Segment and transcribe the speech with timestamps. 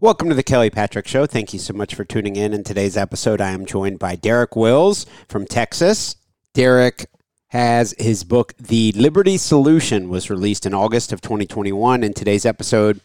[0.00, 1.26] Welcome to the Kelly Patrick Show.
[1.26, 2.52] Thank you so much for tuning in.
[2.52, 6.16] In today's episode, I am joined by Derek Wills from Texas.
[6.54, 7.06] Derek
[7.48, 12.02] has his book, The Liberty Solution, was released in August of 2021.
[12.02, 13.00] In today's episode,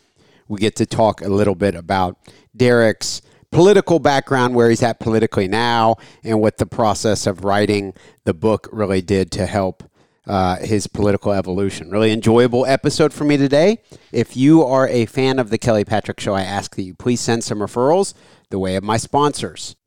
[0.47, 2.17] we get to talk a little bit about
[2.55, 3.21] Derek's
[3.51, 7.93] political background, where he's at politically now, and what the process of writing
[8.23, 9.83] the book really did to help
[10.27, 11.89] uh, his political evolution.
[11.89, 13.79] Really enjoyable episode for me today.
[14.11, 17.19] If you are a fan of the Kelly Patrick Show, I ask that you please
[17.19, 18.13] send some referrals
[18.49, 19.75] the way of my sponsors.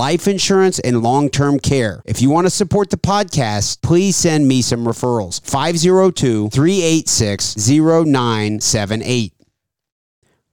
[0.00, 2.00] life insurance and long term care.
[2.06, 5.44] If you want to support the podcast, please send me some referrals.
[5.44, 9.34] 502 386 0978.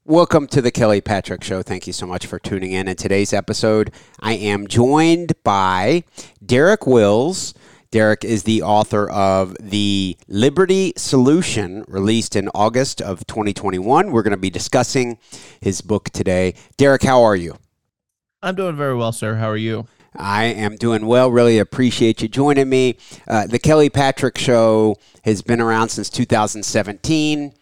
[0.04, 1.64] Welcome to the Kelly Patrick Show.
[1.64, 2.90] Thank you so much for tuning in.
[2.90, 6.04] In today's episode, I am joined by
[6.46, 7.54] Derek Wills.
[7.90, 14.12] Derek is the author of The Liberty Solution, released in August of 2021.
[14.12, 15.18] We're going to be discussing
[15.62, 16.54] his book today.
[16.76, 17.58] Derek, how are you?
[18.42, 19.36] I'm doing very well, sir.
[19.36, 19.88] How are you?
[20.16, 21.32] I am doing well.
[21.32, 22.98] Really appreciate you joining me.
[23.28, 27.54] Uh, the Kelly Patrick Show has been around since 2017.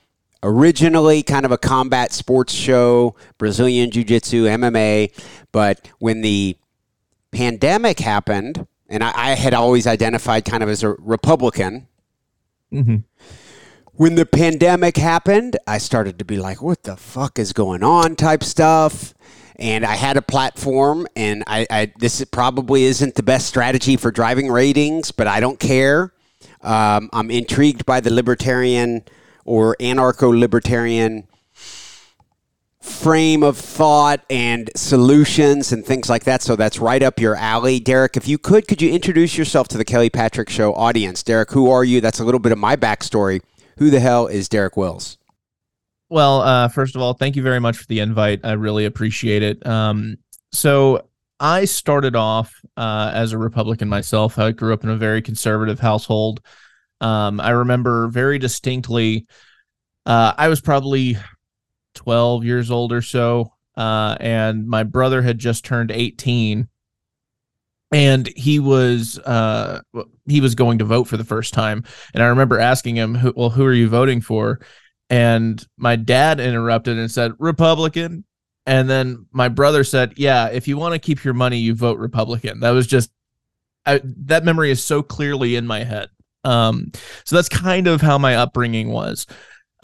[0.44, 5.12] Originally, kind of a combat sports show, Brazilian Jiu Jitsu, MMA.
[5.52, 6.58] But when the
[7.31, 11.88] pandemic happened, and I, I had always identified kind of as a Republican.
[12.72, 12.97] Mm-hmm.
[13.94, 18.16] When the pandemic happened, I started to be like, what the fuck is going on
[18.16, 19.14] type stuff.
[19.58, 24.12] And I had a platform, and I, I this probably isn't the best strategy for
[24.12, 26.14] driving ratings, but I don't care.
[26.62, 29.04] Um, I'm intrigued by the libertarian
[29.46, 31.28] or anarcho libertarian
[32.86, 36.42] frame of thought and solutions and things like that.
[36.42, 37.80] So that's right up your alley.
[37.80, 41.24] Derek, if you could, could you introduce yourself to the Kelly Patrick Show audience?
[41.24, 42.00] Derek, who are you?
[42.00, 43.42] That's a little bit of my backstory.
[43.78, 45.18] Who the hell is Derek Wills?
[46.16, 48.40] Well, uh, first of all, thank you very much for the invite.
[48.46, 49.68] I really appreciate it.
[49.68, 50.16] Um,
[50.53, 51.09] so
[51.42, 54.40] I started off uh, as a Republican myself.
[54.40, 56.40] I grew up in a very conservative household.
[57.02, 59.28] Um, I remember very distinctly.
[60.06, 61.18] Uh, I was probably
[61.96, 63.52] 12 years old or so.
[63.76, 66.70] Uh, and my brother had just turned 18
[67.92, 69.82] and he was uh,
[70.28, 71.84] he was going to vote for the first time
[72.16, 74.59] and i remember asking him well who are you voting for
[75.10, 78.24] and my dad interrupted and said republican
[78.66, 81.98] and then my brother said yeah if you want to keep your money you vote
[82.00, 83.12] republican that was just
[83.86, 86.10] I, that memory is so clearly in my head
[86.44, 86.91] um,
[87.24, 89.26] so that's kind of how my upbringing was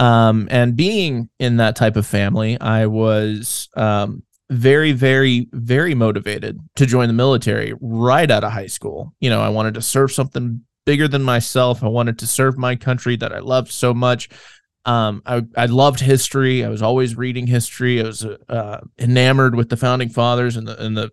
[0.01, 6.59] um, and being in that type of family, I was um, very, very, very motivated
[6.77, 9.13] to join the military right out of high school.
[9.19, 11.83] You know, I wanted to serve something bigger than myself.
[11.83, 14.27] I wanted to serve my country that I loved so much.
[14.85, 16.65] Um, I, I loved history.
[16.65, 18.01] I was always reading history.
[18.01, 21.11] I was uh, enamored with the founding fathers and the and the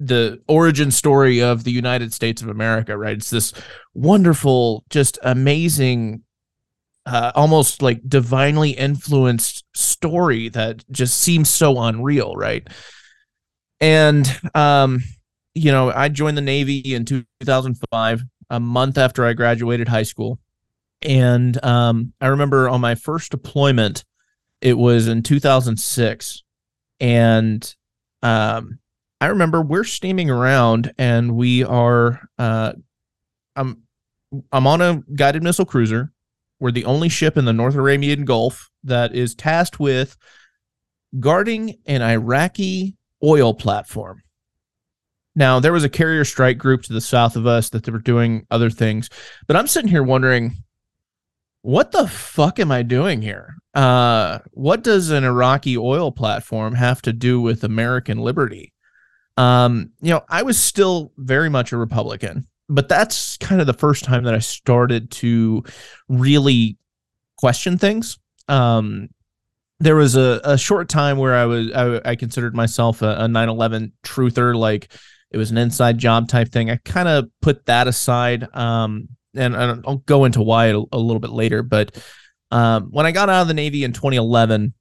[0.00, 2.96] the origin story of the United States of America.
[2.96, 3.16] Right?
[3.16, 3.52] It's this
[3.94, 6.22] wonderful, just amazing
[7.06, 12.66] uh, almost like divinely influenced story that just seems so unreal, right?
[13.80, 15.02] And um,
[15.54, 18.24] you know, I joined the Navy in 2005.
[18.50, 20.38] a month after I graduated high school.
[21.02, 24.04] And um, I remember on my first deployment,
[24.60, 26.42] it was in 2006.
[27.00, 27.74] And
[28.22, 28.78] um,
[29.20, 32.72] I remember we're steaming around and we are, uh,
[33.54, 33.82] I'm,
[34.52, 36.12] I'm on a guided missile cruiser.
[36.60, 40.16] We're the only ship in the North Arabian Gulf that is tasked with
[41.20, 44.22] guarding an Iraqi oil platform.
[45.36, 47.98] Now, there was a carrier strike group to the south of us that they were
[47.98, 49.10] doing other things,
[49.46, 50.63] but I'm sitting here wondering,
[51.64, 53.56] what the fuck am I doing here?
[53.72, 58.74] Uh, what does an Iraqi oil platform have to do with American liberty?
[59.38, 63.72] Um, you know, I was still very much a Republican, but that's kind of the
[63.72, 65.64] first time that I started to
[66.06, 66.76] really
[67.38, 68.18] question things.
[68.46, 69.08] Um,
[69.80, 73.26] there was a, a short time where I was I, I considered myself a, a
[73.26, 74.92] 9/11 truther, like
[75.30, 76.70] it was an inside job type thing.
[76.70, 81.20] I kind of put that aside, um, and, I'll go into why a, a little
[81.20, 81.62] bit later.
[81.62, 82.02] But
[82.50, 84.74] um, when I got out of the Navy in 2011,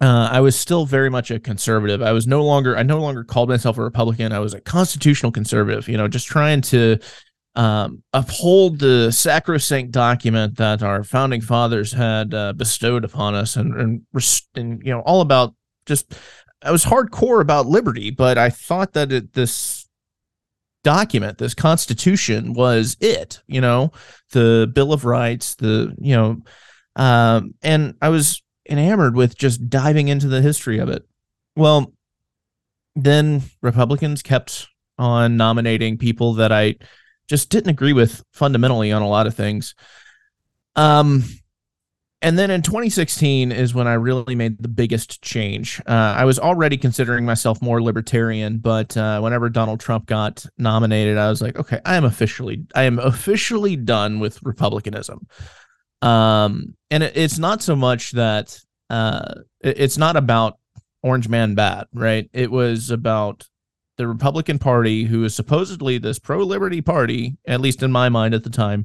[0.00, 2.02] uh, I was still very much a conservative.
[2.02, 4.32] I was no longer I no longer called myself a Republican.
[4.32, 5.88] I was a constitutional conservative.
[5.88, 6.98] You know, just trying to
[7.54, 13.74] um, uphold the sacrosanct document that our founding fathers had uh, bestowed upon us, and,
[13.74, 14.02] and
[14.54, 15.54] and you know all about
[15.86, 16.14] just
[16.62, 19.85] I was hardcore about liberty, but I thought that it, this
[20.84, 23.40] document, this Constitution, was it.
[23.46, 23.92] You know,
[24.32, 26.42] the Bill of Rights, the you know,
[26.96, 31.04] um, and I was enamored with just diving into the history of it.
[31.54, 31.92] Well,
[32.94, 34.68] then Republicans kept
[34.98, 36.76] on nominating people that I
[37.28, 39.74] just didn't agree with fundamentally on a lot of things.
[40.74, 41.24] Um,
[42.26, 45.80] and then in 2016 is when I really made the biggest change.
[45.86, 51.18] Uh, I was already considering myself more libertarian, but uh, whenever Donald Trump got nominated,
[51.18, 55.28] I was like, okay, I am officially, I am officially done with republicanism.
[56.02, 58.58] Um, and it, it's not so much that
[58.90, 60.58] uh, it, it's not about
[61.04, 62.28] Orange Man bad, right?
[62.32, 63.46] It was about
[63.98, 68.34] the Republican Party, who is supposedly this pro liberty party, at least in my mind
[68.34, 68.84] at the time,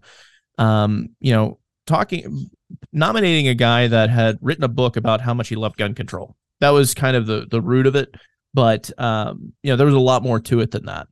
[0.60, 1.58] um, you know,
[1.88, 2.52] talking,
[2.92, 6.36] nominating a guy that had written a book about how much he loved gun control.
[6.60, 8.13] That was kind of the the root of it,
[8.54, 11.07] but um, you know, there was a lot more to it than that.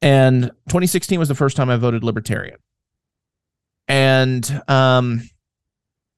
[0.00, 2.58] And 2016 was the first time I voted Libertarian,
[3.86, 5.22] and um,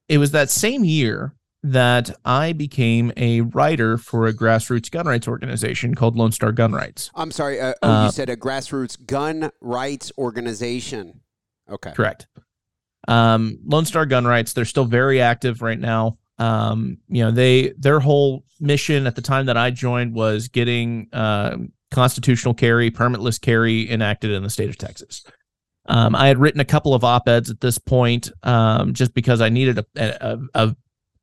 [0.07, 5.27] it was that same year that I became a writer for a grassroots gun rights
[5.27, 7.09] organization called Lone Star Gun Rights.
[7.15, 7.59] I'm sorry.
[7.59, 11.21] Uh, oh, uh, you said a grassroots gun rights organization.
[11.69, 11.91] Okay.
[11.91, 12.27] Correct.
[13.07, 16.17] Um, Lone Star Gun Rights, they're still very active right now.
[16.37, 21.07] Um, you know, they their whole mission at the time that I joined was getting
[21.13, 21.57] uh,
[21.91, 25.23] constitutional carry, permitless carry enacted in the state of Texas.
[25.87, 29.39] Um, I had written a couple of op eds at this point, um, just because
[29.39, 30.75] I needed a, a, a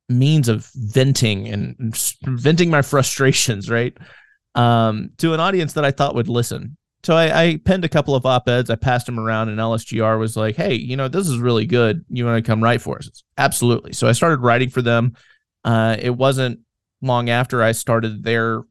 [0.09, 3.95] means of venting and venting my frustrations, right?
[4.55, 6.77] Um, to an audience that I thought would listen.
[7.03, 8.69] So I, I penned a couple of op eds.
[8.69, 12.05] I passed them around, and LSGR was like, "Hey, you know, this is really good.
[12.09, 13.93] You want to come write for us?" Absolutely.
[13.93, 15.15] So I started writing for them.
[15.65, 16.59] Uh, it wasn't
[17.01, 18.63] long after I started their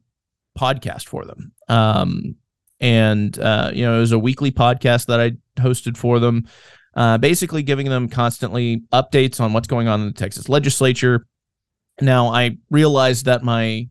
[0.57, 1.51] podcast for them.
[1.69, 2.35] Um,
[2.79, 6.47] and uh, you know, it was a weekly podcast that I hosted for them
[6.95, 11.25] uh, basically giving them constantly updates on what's going on in the Texas legislature.
[12.01, 13.89] Now, I realized that my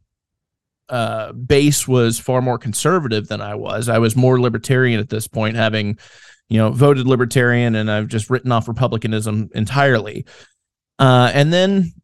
[0.93, 3.89] uh, base was far more conservative than I was.
[3.89, 5.99] I was more libertarian at this point, having,
[6.51, 10.27] you know, voted libertarian, and I've just written off republicanism entirely.
[10.99, 11.95] Uh, and then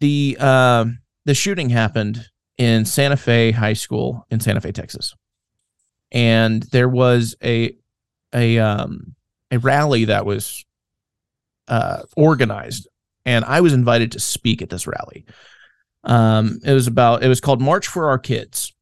[0.00, 0.86] the uh,
[1.24, 2.26] the shooting happened
[2.58, 5.14] in Santa Fe High School in Santa Fe, Texas,
[6.10, 7.76] and there was a
[8.34, 9.14] a um,
[9.52, 10.64] a rally that was
[11.68, 12.88] uh, organized,
[13.24, 15.24] and I was invited to speak at this rally.
[16.04, 18.72] Um, it was about it was called March for Our Kids,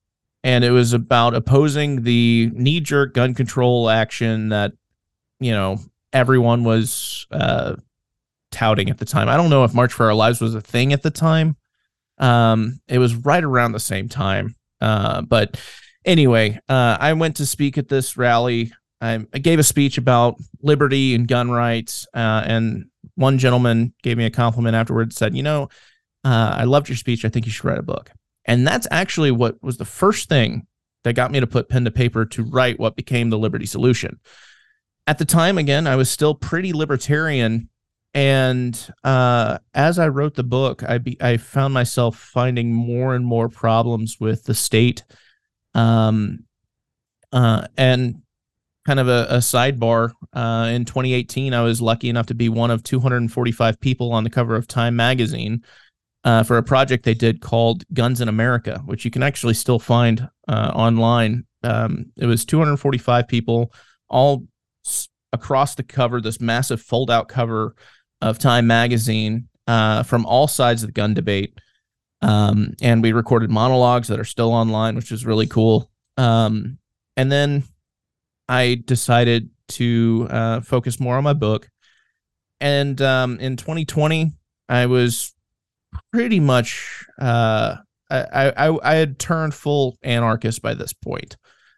[0.43, 4.73] and it was about opposing the knee jerk gun control action that
[5.39, 5.79] you know
[6.13, 7.77] everyone was uh,
[8.51, 9.29] touting at the time.
[9.29, 11.57] I don't know if March for Our Lives was a thing at the time.
[12.19, 15.61] Um, it was right around the same time, uh, but
[16.05, 18.73] anyway, uh, I went to speak at this rally.
[19.01, 22.87] I, gave a speech about liberty and gun rights, uh, and
[23.17, 25.17] one gentleman gave me a compliment afterwards.
[25.17, 25.69] Said, "You know,
[26.25, 27.25] uh, I loved your speech.
[27.25, 28.11] I think you should write a book."
[28.45, 30.67] And that's actually what was the first thing
[31.05, 34.21] that got me to put pen to paper to write what became the Liberty Solution.
[35.07, 37.69] At the time, again, I was still pretty libertarian,
[38.15, 43.25] and uh, as I wrote the book, I be, I found myself finding more and
[43.25, 45.03] more problems with the state,
[45.75, 46.45] um,
[47.33, 48.23] uh, and
[48.87, 50.13] kind of a, a sidebar.
[50.33, 54.31] Uh, in 2018, I was lucky enough to be one of 245 people on the
[54.31, 55.65] cover of Time magazine
[56.25, 59.79] uh, for a project they did called Guns in America, which you can actually still
[59.79, 61.45] find uh, online.
[61.63, 63.73] Um, it was 245 people,
[64.09, 64.45] all
[64.87, 67.75] s- across the cover, this massive fold out cover
[68.21, 71.59] of Time magazine uh, from all sides of the gun debate.
[72.21, 75.91] Um, and we recorded monologues that are still online, which is really cool.
[76.17, 76.79] Um,
[77.17, 77.65] and then
[78.49, 81.69] I decided to uh, focus more on my book.
[82.61, 84.31] And um, in 2020,
[84.69, 85.35] I was
[86.13, 87.77] pretty much uh,
[88.11, 91.37] I, I I had turned full anarchist by this point.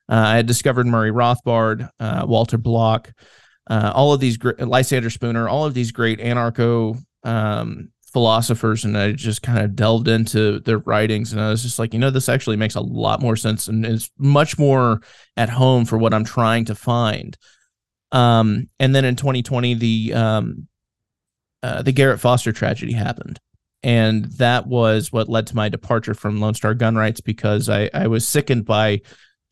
[0.08, 3.12] Uh, I had discovered Murray Rothbard, uh, Walter Block,
[3.68, 8.98] uh, all of these great Lysander Spooner, all of these great anarcho um, philosophers, and
[8.98, 12.10] I just kind of delved into their writings, and I was just like, you know,
[12.10, 15.00] this actually makes a lot more sense and is much more
[15.36, 17.36] at home for what I'm trying to find.
[18.12, 20.68] Um, and then in 2020, the um,
[21.62, 23.40] uh, the Garrett Foster tragedy happened,
[23.84, 27.90] and that was what led to my departure from Lone Star Gun Rights because I,
[27.92, 29.02] I was sickened by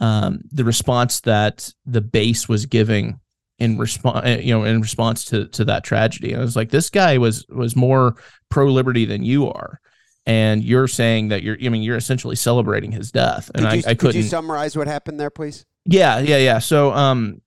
[0.01, 3.21] um, the response that the base was giving
[3.59, 6.33] in response, you know, in response to to that tragedy.
[6.33, 8.17] And I was like, this guy was was more
[8.49, 9.79] pro liberty than you are,
[10.25, 13.51] and you're saying that you're, I mean, you're essentially celebrating his death.
[13.55, 13.99] And could you, I, I couldn't.
[13.99, 15.67] Could you summarize what happened there, please?
[15.85, 16.59] Yeah, yeah, yeah.
[16.59, 17.43] So, um,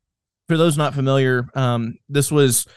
[0.48, 2.68] for those not familiar, um, this was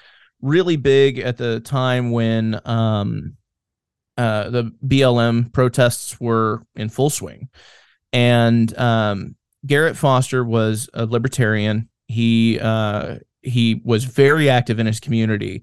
[0.41, 3.37] really big at the time when um
[4.19, 7.49] uh, the BLM protests were in full swing,
[8.13, 11.89] and um, Garrett Foster was a libertarian.
[12.09, 15.63] He uh, he was very active in his community,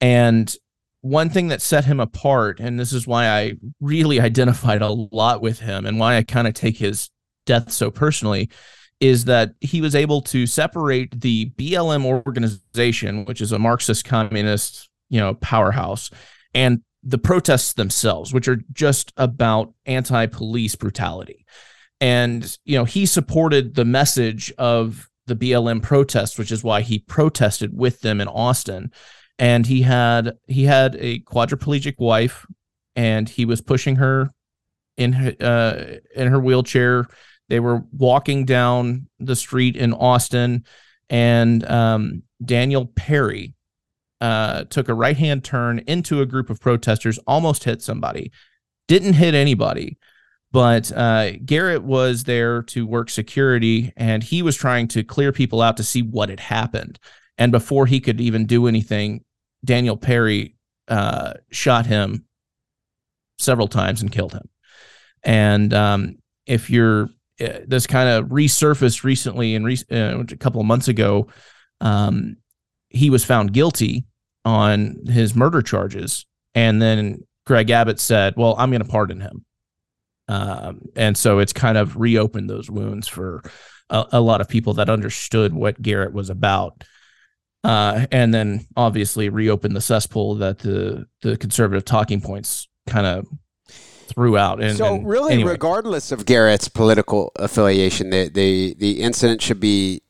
[0.00, 0.54] and
[1.02, 5.40] one thing that set him apart, and this is why I really identified a lot
[5.40, 7.08] with him, and why I kind of take his
[7.46, 8.50] death so personally,
[8.98, 14.88] is that he was able to separate the BLM organization, which is a Marxist communist,
[15.08, 16.10] you know, powerhouse,
[16.52, 21.44] and the protests themselves, which are just about anti police brutality.
[22.00, 26.98] And, you know, he supported the message of the BLM protests, which is why he
[26.98, 28.92] protested with them in Austin.
[29.38, 32.46] And he had he had a quadriplegic wife,
[32.94, 34.30] and he was pushing her
[34.96, 37.06] in uh, in her wheelchair.
[37.48, 40.64] They were walking down the street in Austin,
[41.08, 43.54] and um, Daniel Perry,
[44.22, 48.30] uh, took a right hand turn into a group of protesters, almost hit somebody,
[48.86, 49.98] didn't hit anybody.
[50.52, 55.60] But uh, Garrett was there to work security and he was trying to clear people
[55.60, 57.00] out to see what had happened.
[57.36, 59.24] And before he could even do anything,
[59.64, 60.54] Daniel Perry
[60.86, 62.24] uh, shot him
[63.40, 64.48] several times and killed him.
[65.24, 67.08] And um, if you're
[67.40, 71.26] uh, this kind of resurfaced recently and re- uh, a couple of months ago,
[71.80, 72.36] um,
[72.88, 74.04] he was found guilty
[74.44, 76.26] on his murder charges.
[76.54, 79.44] And then Greg Abbott said, Well, I'm going to pardon him.
[80.28, 83.42] Um, and so it's kind of reopened those wounds for
[83.90, 86.84] a, a, lot of people that understood what Garrett was about.
[87.64, 93.26] Uh, and then obviously reopened the cesspool that the the conservative talking points kind of
[93.68, 94.62] threw out.
[94.62, 95.52] And so, and really, anyway.
[95.52, 100.02] regardless of Garrett's political affiliation, the the the incident should be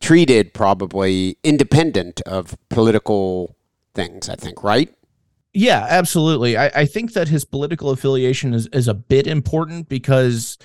[0.00, 3.56] treated probably independent of political
[3.94, 4.92] things, I think, right?
[5.52, 6.56] Yeah, absolutely.
[6.56, 10.58] I, I think that his political affiliation is, is a bit important because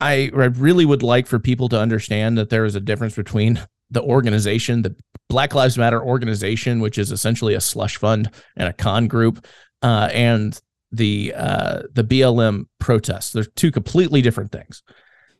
[0.00, 3.60] I, I really would like for people to understand that there is a difference between
[3.90, 4.94] the organization, the
[5.28, 9.46] Black Lives Matter organization, which is essentially a slush fund and a con group,
[9.82, 10.60] uh, and
[10.92, 13.32] the uh, the BLM protests.
[13.32, 14.82] They're two completely different things.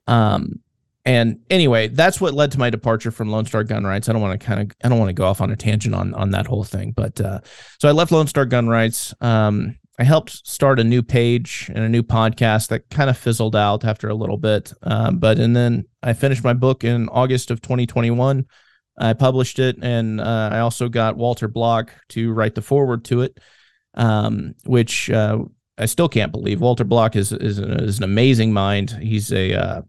[0.06, 0.60] Um,
[1.08, 4.10] and anyway, that's what led to my departure from Lone Star Gun Rights.
[4.10, 5.94] I don't want to kind of I don't want to go off on a tangent
[5.94, 7.40] on on that whole thing, but uh,
[7.78, 9.14] so I left Lone Star Gun Rights.
[9.22, 13.56] Um, I helped start a new page and a new podcast that kind of fizzled
[13.56, 14.70] out after a little bit.
[14.82, 18.44] Um, but and then I finished my book in August of 2021.
[18.98, 23.22] I published it, and uh, I also got Walter Block to write the foreword to
[23.22, 23.38] it,
[23.94, 25.38] um, which uh,
[25.78, 26.60] I still can't believe.
[26.60, 28.90] Walter Block is is, is an amazing mind.
[28.90, 29.82] He's a uh,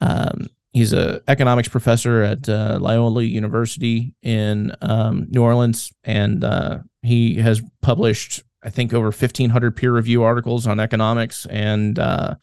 [0.00, 6.80] um, he's an economics professor at uh, Loyola University in um, New Orleans, and uh,
[7.02, 12.34] he has published, I think, over 1,500 peer review articles on economics, and uh,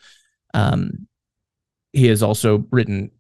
[0.54, 1.08] um,
[1.92, 3.12] he has also written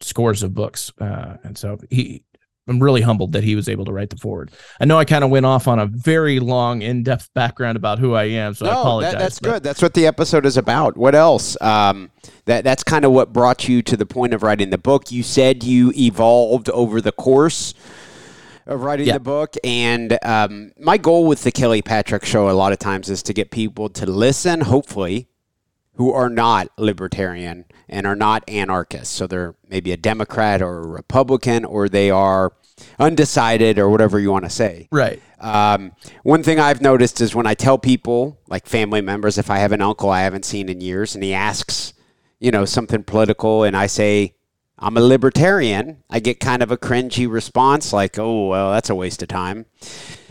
[0.00, 0.92] scores of books.
[1.00, 2.22] Uh, and so he,
[2.70, 4.52] I'm really humbled that he was able to write the foreword.
[4.80, 7.98] I know I kind of went off on a very long, in depth background about
[7.98, 9.12] who I am, so no, I apologize.
[9.12, 9.48] That, that's but.
[9.50, 9.62] good.
[9.64, 10.96] That's what the episode is about.
[10.96, 11.60] What else?
[11.60, 12.10] Um,
[12.44, 15.10] that that's kind of what brought you to the point of writing the book.
[15.10, 17.74] You said you evolved over the course
[18.66, 19.14] of writing yeah.
[19.14, 19.56] the book.
[19.64, 23.32] And um, my goal with the Kelly Patrick Show a lot of times is to
[23.32, 25.28] get people to listen, hopefully,
[25.94, 29.14] who are not libertarian and are not anarchists.
[29.14, 32.52] So they're maybe a Democrat or a Republican, or they are
[33.00, 34.88] undecided or whatever you want to say.
[34.92, 35.20] Right.
[35.40, 35.92] Um,
[36.22, 39.72] one thing I've noticed is when I tell people, like family members, if I have
[39.72, 41.94] an uncle I haven't seen in years and he asks,
[42.38, 44.34] you know, something political, and I say,
[44.78, 48.94] I'm a libertarian, I get kind of a cringy response like, oh, well, that's a
[48.94, 49.66] waste of time.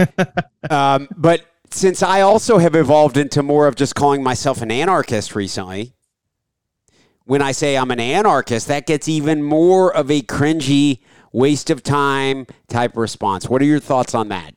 [0.70, 5.36] um, but since I also have evolved into more of just calling myself an anarchist
[5.36, 5.94] recently,
[7.26, 11.84] when I say I'm an anarchist, that gets even more of a cringy, waste of
[11.84, 13.50] time type response.
[13.50, 14.54] What are your thoughts on that?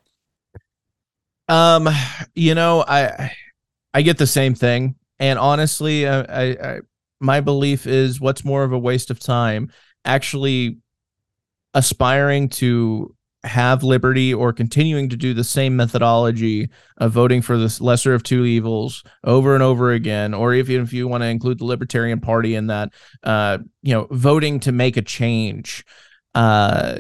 [1.48, 1.88] Um,
[2.34, 3.32] you know, I
[3.94, 6.80] I get the same thing, and honestly, I, I, I
[7.20, 9.70] my belief is what's more of a waste of time
[10.04, 10.78] actually
[11.74, 13.14] aspiring to
[13.44, 18.22] have liberty or continuing to do the same methodology of voting for this lesser of
[18.22, 22.20] two evils over and over again or even if you want to include the libertarian
[22.20, 22.90] party in that
[23.24, 25.84] uh, you know voting to make a change
[26.34, 26.98] uh,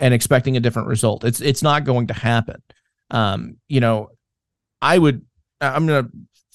[0.00, 2.62] and expecting a different result it's it's not going to happen
[3.10, 4.10] um, you know
[4.80, 5.22] i would
[5.60, 6.08] i'm to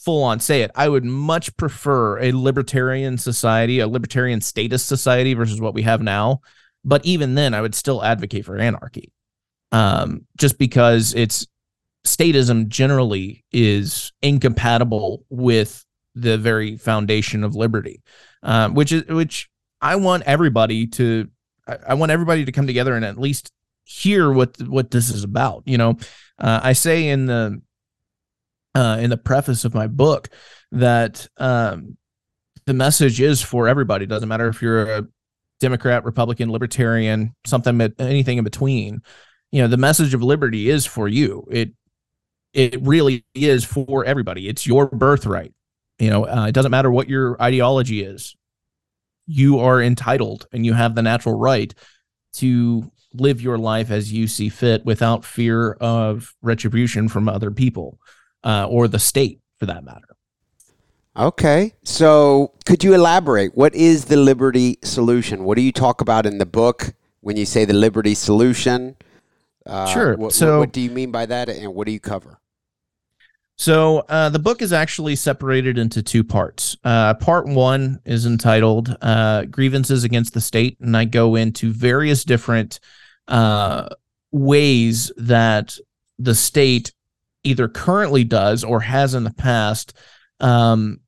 [0.07, 0.71] full on say it.
[0.73, 6.01] I would much prefer a libertarian society, a libertarian statist society versus what we have
[6.01, 6.39] now.
[6.85, 9.11] But even then, I would still advocate for anarchy,
[9.73, 11.45] um, just because it's
[12.05, 15.83] statism generally is incompatible with
[16.15, 18.01] the very foundation of liberty,
[18.43, 19.49] um, which is which
[19.81, 21.27] I want everybody to.
[21.67, 23.51] I, I want everybody to come together and at least
[23.85, 25.63] hear what what this is about.
[25.65, 25.97] You know,
[26.39, 27.61] uh, I say in the
[28.75, 30.29] uh, in the preface of my book
[30.71, 31.97] that um,
[32.65, 34.03] the message is for everybody.
[34.03, 35.07] It doesn't matter if you're a
[35.59, 39.01] Democrat, Republican, Libertarian, something, anything in between.
[39.51, 41.47] You know, the message of liberty is for you.
[41.49, 41.71] It
[42.53, 44.47] it really is for everybody.
[44.47, 45.53] It's your birthright.
[45.99, 48.35] You know, uh, it doesn't matter what your ideology is.
[49.27, 51.73] You are entitled, and you have the natural right
[52.33, 57.99] to live your life as you see fit without fear of retribution from other people
[58.43, 60.15] uh, or the state for that matter.
[61.17, 61.73] Okay.
[61.83, 63.55] So could you elaborate?
[63.57, 65.43] What is the Liberty Solution?
[65.43, 68.95] What do you talk about in the book when you say the Liberty Solution?
[69.65, 70.15] Uh, sure.
[70.15, 72.39] What, so, what do you mean by that, and what do you cover?
[73.57, 76.77] So uh, the book is actually separated into two parts.
[76.83, 82.23] Uh, part one is entitled uh, "Grievances Against the State," and I go into various
[82.23, 82.79] different
[83.27, 83.89] uh,
[84.31, 85.75] ways that
[86.19, 86.93] the state
[87.43, 89.93] either currently does or has in the past
[90.39, 90.99] um,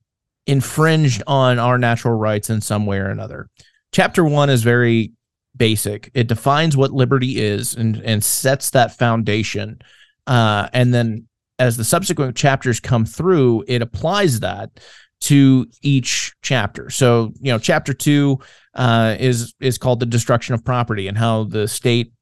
[0.47, 3.47] infringed on our natural rights in some way or another.
[3.91, 5.11] Chapter one is very
[5.55, 6.09] basic.
[6.15, 9.81] It defines what liberty is and and sets that foundation.
[10.25, 11.27] Uh, and then
[11.59, 14.79] as the subsequent chapters come through, it applies that
[15.21, 16.89] to each chapter.
[16.89, 18.39] So you know, chapter two
[18.73, 22.13] uh, is is called the destruction of property and how the state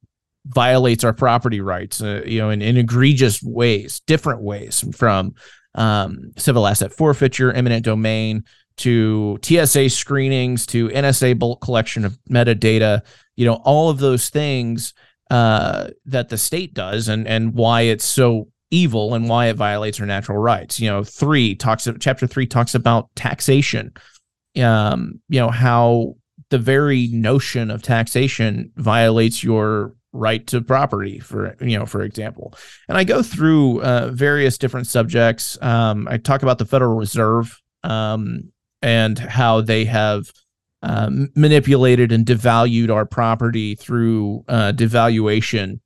[0.45, 5.35] violates our property rights, uh, you know, in, in egregious ways, different ways from
[5.75, 8.43] um, civil asset forfeiture, eminent domain,
[8.77, 13.01] to TSA screenings, to NSA bulk collection of metadata,
[13.35, 14.93] you know, all of those things
[15.29, 19.99] uh, that the state does and and why it's so evil and why it violates
[19.99, 20.79] our natural rights.
[20.79, 23.93] You know, three talks chapter three talks about taxation.
[24.61, 26.15] Um, you know, how
[26.49, 32.53] the very notion of taxation violates your right to property for you know for example
[32.87, 37.61] and i go through uh, various different subjects um, i talk about the federal reserve
[37.83, 38.51] um,
[38.81, 40.31] and how they have
[40.81, 45.79] um, manipulated and devalued our property through uh, devaluation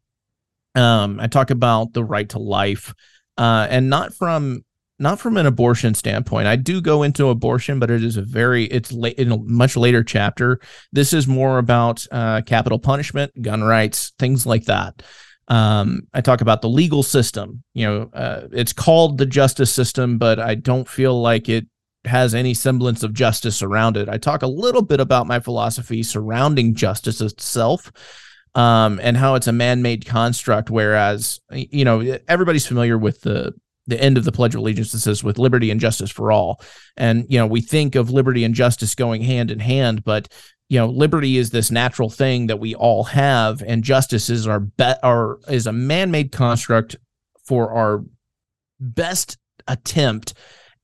[0.75, 2.93] um, i talk about the right to life
[3.37, 4.63] uh, and not from
[5.01, 6.47] not from an abortion standpoint.
[6.47, 9.75] I do go into abortion, but it is a very it's late in a much
[9.75, 10.59] later chapter.
[10.93, 15.01] This is more about uh, capital punishment, gun rights, things like that.
[15.47, 17.63] Um, I talk about the legal system.
[17.73, 21.65] You know, uh, it's called the justice system, but I don't feel like it
[22.05, 24.07] has any semblance of justice around it.
[24.07, 27.91] I talk a little bit about my philosophy surrounding justice itself.
[28.53, 33.53] Um, and how it's a man-made construct, whereas you know everybody's familiar with the
[33.87, 36.61] the end of the Pledge of Allegiance that says with liberty and justice for all.
[36.97, 40.27] And, you know, we think of liberty and justice going hand in hand, but
[40.69, 44.61] you know liberty is this natural thing that we all have and justice is our
[44.61, 46.95] bet our is a man-made construct
[47.43, 48.05] for our
[48.79, 49.37] best
[49.67, 50.33] attempt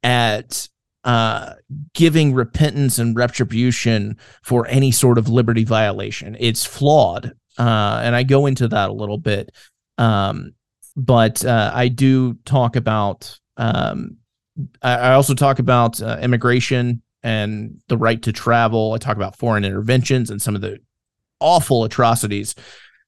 [0.03, 0.67] at
[1.05, 1.53] uh,
[1.93, 6.35] giving repentance and retribution for any sort of liberty violation.
[6.37, 9.51] It's flawed, uh, and I go into that a little bit.
[9.97, 10.53] Um,
[10.95, 13.37] but uh, I do talk about.
[13.57, 14.17] Um,
[14.81, 18.93] I also talk about uh, immigration and the right to travel.
[18.93, 20.79] I talk about foreign interventions and some of the
[21.39, 22.55] awful atrocities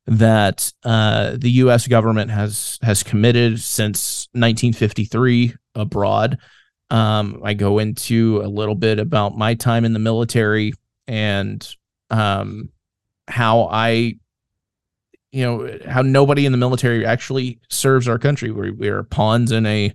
[0.06, 1.88] that uh, the U.S.
[1.88, 6.38] government has has committed since 1953 abroad.
[6.90, 10.74] Um, I go into a little bit about my time in the military
[11.08, 11.68] and
[12.10, 12.70] um,
[13.28, 14.18] how I,
[15.32, 18.52] you know, how nobody in the military actually serves our country.
[18.52, 19.94] We, we are pawns in a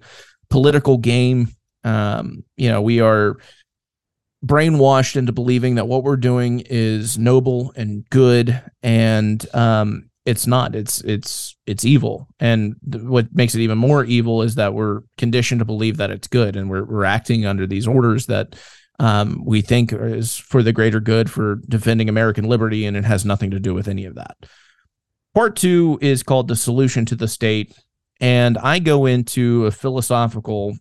[0.49, 1.49] political game.
[1.83, 3.37] Um, you know, we are
[4.45, 10.75] brainwashed into believing that what we're doing is noble and good and um, it's not
[10.75, 15.01] it's it's it's evil and th- what makes it even more evil is that we're
[15.17, 18.55] conditioned to believe that it's good and we're, we're acting under these orders that
[19.01, 23.25] um, we think is for the greater good for defending american liberty and it has
[23.25, 24.37] nothing to do with any of that
[25.35, 27.75] part two is called the solution to the state
[28.21, 30.77] and i go into a philosophical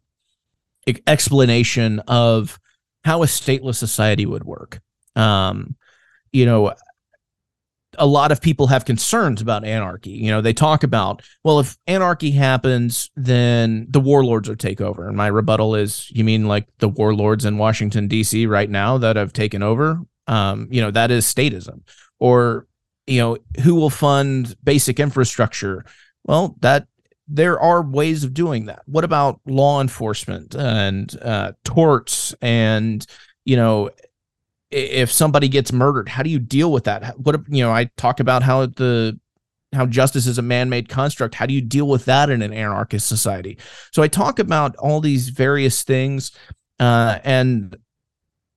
[1.07, 2.59] explanation of
[3.03, 4.79] how a stateless society would work
[5.15, 5.75] um,
[6.31, 6.73] you know
[7.97, 10.11] a lot of people have concerns about anarchy.
[10.11, 15.07] You know, they talk about, well, if anarchy happens, then the warlords will take over.
[15.07, 18.45] And my rebuttal is, you mean like the warlords in Washington, D.C.
[18.45, 19.99] right now that have taken over?
[20.27, 21.81] Um, you know, that is statism.
[22.19, 22.67] Or,
[23.07, 25.85] you know, who will fund basic infrastructure?
[26.23, 26.87] Well, that
[27.27, 28.83] there are ways of doing that.
[28.85, 33.05] What about law enforcement and uh, torts and,
[33.45, 33.89] you know,
[34.73, 38.19] if somebody gets murdered how do you deal with that what you know i talk
[38.19, 39.17] about how the
[39.71, 43.07] how justice is a man-made construct how do you deal with that in an anarchist
[43.07, 43.57] society
[43.91, 46.31] so i talk about all these various things
[46.79, 47.77] uh, and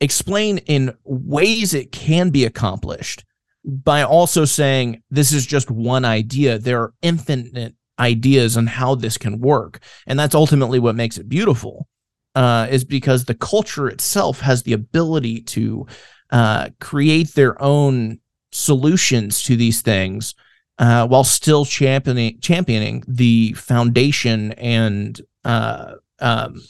[0.01, 3.25] explain in ways it can be accomplished
[3.66, 9.18] by also saying this is just one idea there are infinite ideas on how this
[9.18, 11.88] can work and that's ultimately what makes it beautiful
[12.35, 15.87] uh, is because the culture itself has the ability to
[16.31, 18.18] uh, create their own
[18.52, 20.35] solutions to these things
[20.79, 26.61] uh, while still championing championing the foundation and uh, um,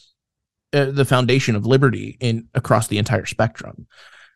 [0.73, 3.87] uh, the foundation of liberty in across the entire spectrum.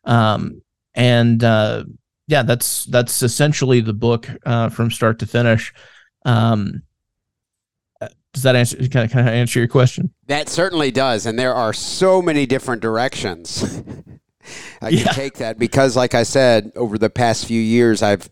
[0.04, 0.62] Um,
[0.94, 1.84] and uh,
[2.30, 5.74] yeah, that's that's essentially the book uh, from start to finish.
[6.24, 6.82] Um,
[8.32, 10.12] does that answer kind of, kind of answer your question?
[10.28, 13.82] That certainly does, and there are so many different directions
[14.80, 15.04] I yeah.
[15.04, 18.30] can take that because, like I said, over the past few years, I've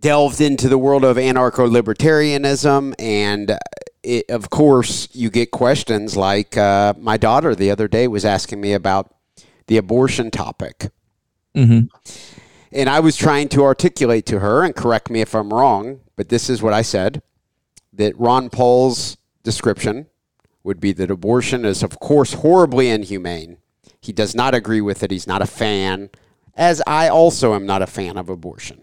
[0.00, 3.56] delved into the world of anarcho libertarianism, and
[4.02, 8.60] it, of course, you get questions like uh, my daughter the other day was asking
[8.60, 9.14] me about
[9.68, 10.90] the abortion topic.
[11.54, 11.86] Mm-hmm.
[12.72, 16.28] And I was trying to articulate to her, and correct me if I'm wrong, but
[16.28, 17.22] this is what I said
[17.92, 20.06] that Ron Paul's description
[20.64, 23.58] would be that abortion is, of course, horribly inhumane.
[24.00, 25.10] He does not agree with it.
[25.10, 26.10] He's not a fan,
[26.56, 28.82] as I also am not a fan of abortion.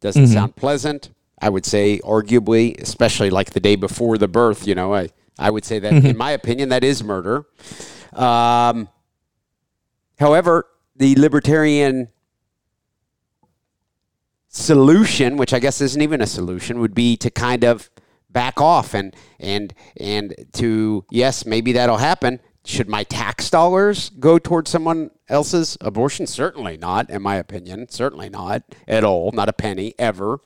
[0.00, 0.32] Doesn't mm-hmm.
[0.32, 1.10] sound pleasant.
[1.40, 5.50] I would say, arguably, especially like the day before the birth, you know, I, I
[5.50, 7.46] would say that, in my opinion, that is murder.
[8.12, 8.88] Um,
[10.18, 10.66] however,
[10.98, 12.08] the libertarian
[14.48, 17.90] solution, which I guess isn't even a solution, would be to kind of
[18.30, 22.40] back off and and and to yes, maybe that'll happen.
[22.64, 26.26] Should my tax dollars go towards someone else's abortion?
[26.26, 27.88] Certainly not, in my opinion.
[27.88, 29.32] Certainly not at all.
[29.32, 30.40] Not a penny ever.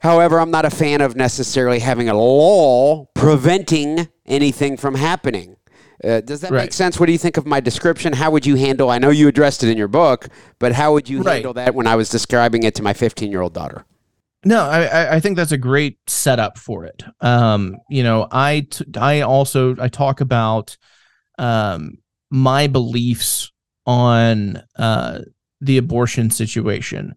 [0.00, 5.56] However, I'm not a fan of necessarily having a law preventing anything from happening.
[6.02, 6.64] Uh, does that right.
[6.64, 7.00] make sense?
[7.00, 8.12] What do you think of my description?
[8.12, 8.90] How would you handle?
[8.90, 11.34] I know you addressed it in your book, but how would you right.
[11.34, 13.84] handle that when I was describing it to my 15 year old daughter?
[14.44, 17.02] No, I, I think that's a great setup for it.
[17.20, 20.76] Um, you know, I t- I also I talk about
[21.38, 21.98] um,
[22.30, 23.50] my beliefs
[23.84, 25.20] on uh,
[25.60, 27.16] the abortion situation,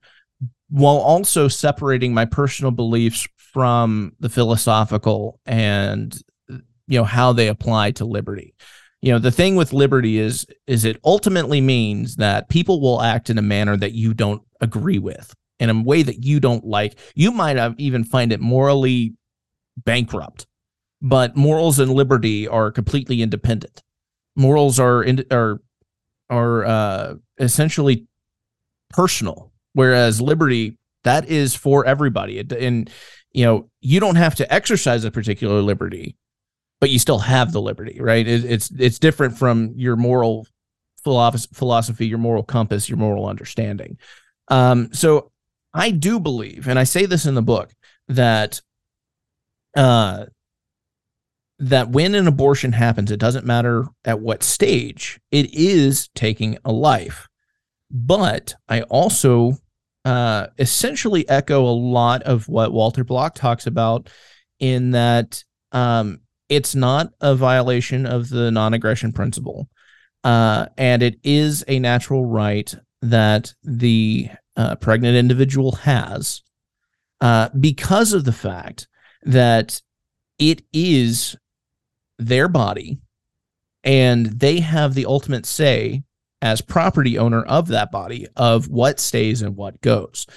[0.69, 6.19] while also separating my personal beliefs from the philosophical and
[6.91, 8.53] you know how they apply to liberty.
[9.01, 13.29] You know, the thing with liberty is is it ultimately means that people will act
[13.29, 16.99] in a manner that you don't agree with in a way that you don't like.
[17.15, 19.13] You might have even find it morally
[19.77, 20.47] bankrupt,
[21.01, 23.81] but morals and liberty are completely independent.
[24.35, 25.61] Morals are in, are
[26.29, 28.05] are uh, essentially
[28.89, 32.37] personal, whereas liberty that is for everybody.
[32.39, 32.89] And
[33.31, 36.17] you know, you don't have to exercise a particular liberty,
[36.81, 38.27] but you still have the liberty, right?
[38.27, 40.47] It, it's it's different from your moral
[41.03, 43.97] philosophy, your moral compass, your moral understanding.
[44.49, 45.31] Um, so
[45.73, 47.71] I do believe, and I say this in the book,
[48.09, 48.61] that
[49.77, 50.25] uh,
[51.59, 56.71] that when an abortion happens, it doesn't matter at what stage, it is taking a
[56.71, 57.29] life.
[57.91, 59.53] But I also
[60.03, 64.09] uh, essentially echo a lot of what Walter Block talks about
[64.59, 69.69] in that um, it's not a violation of the non aggression principle.
[70.23, 76.43] Uh, and it is a natural right that the uh, pregnant individual has
[77.21, 78.87] uh, because of the fact
[79.23, 79.81] that
[80.39, 81.37] it is
[82.19, 82.99] their body
[83.85, 86.03] and they have the ultimate say
[86.41, 90.27] as property owner of that body of what stays and what goes.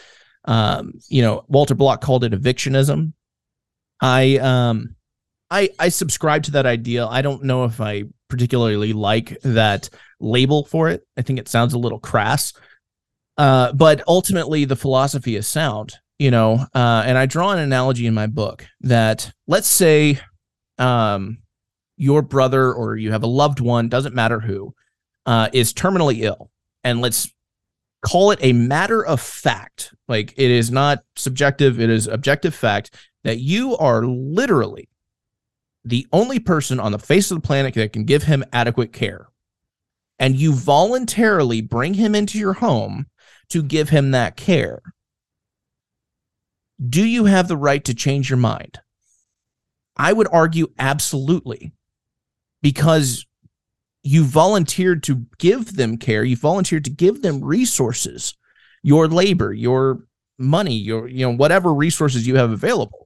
[0.44, 3.14] Um, you know, Walter Block called it evictionism.
[4.00, 4.94] I um
[5.54, 7.06] I I subscribe to that idea.
[7.06, 9.88] I don't know if I particularly like that
[10.18, 11.06] label for it.
[11.16, 12.52] I think it sounds a little crass.
[13.38, 18.06] Uh, but ultimately the philosophy is sound, you know, uh, and I draw an analogy
[18.06, 20.18] in my book that let's say
[20.78, 21.38] um
[21.96, 24.74] your brother or you have a loved one, doesn't matter who,
[25.26, 26.50] uh, is terminally ill.
[26.82, 27.32] And let's
[28.04, 29.94] call it a matter of fact.
[30.08, 32.90] Like it is not subjective, it is objective fact
[33.22, 34.88] that you are literally
[35.84, 39.28] the only person on the face of the planet that can give him adequate care.
[40.18, 43.06] And you voluntarily bring him into your home
[43.50, 44.80] to give him that care.
[46.84, 48.80] Do you have the right to change your mind?
[49.96, 51.72] I would argue absolutely
[52.62, 53.26] because
[54.04, 58.34] you volunteered to give them care you volunteered to give them resources
[58.82, 60.04] your labor your
[60.38, 63.03] money your you know whatever resources you have available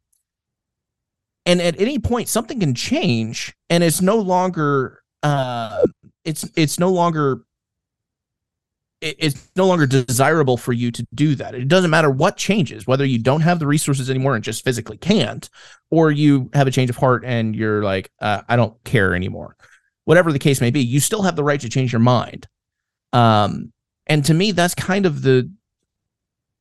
[1.49, 5.85] and at any point something can change and it's no longer uh
[6.25, 7.43] it's it's no longer
[9.01, 11.55] it's no longer desirable for you to do that.
[11.55, 14.97] It doesn't matter what changes, whether you don't have the resources anymore and just physically
[14.97, 15.49] can't,
[15.91, 19.57] or you have a change of heart and you're like, uh, I don't care anymore.
[20.05, 22.49] Whatever the case may be, you still have the right to change your mind.
[23.13, 23.73] Um,
[24.09, 25.49] and to me, that's kind of the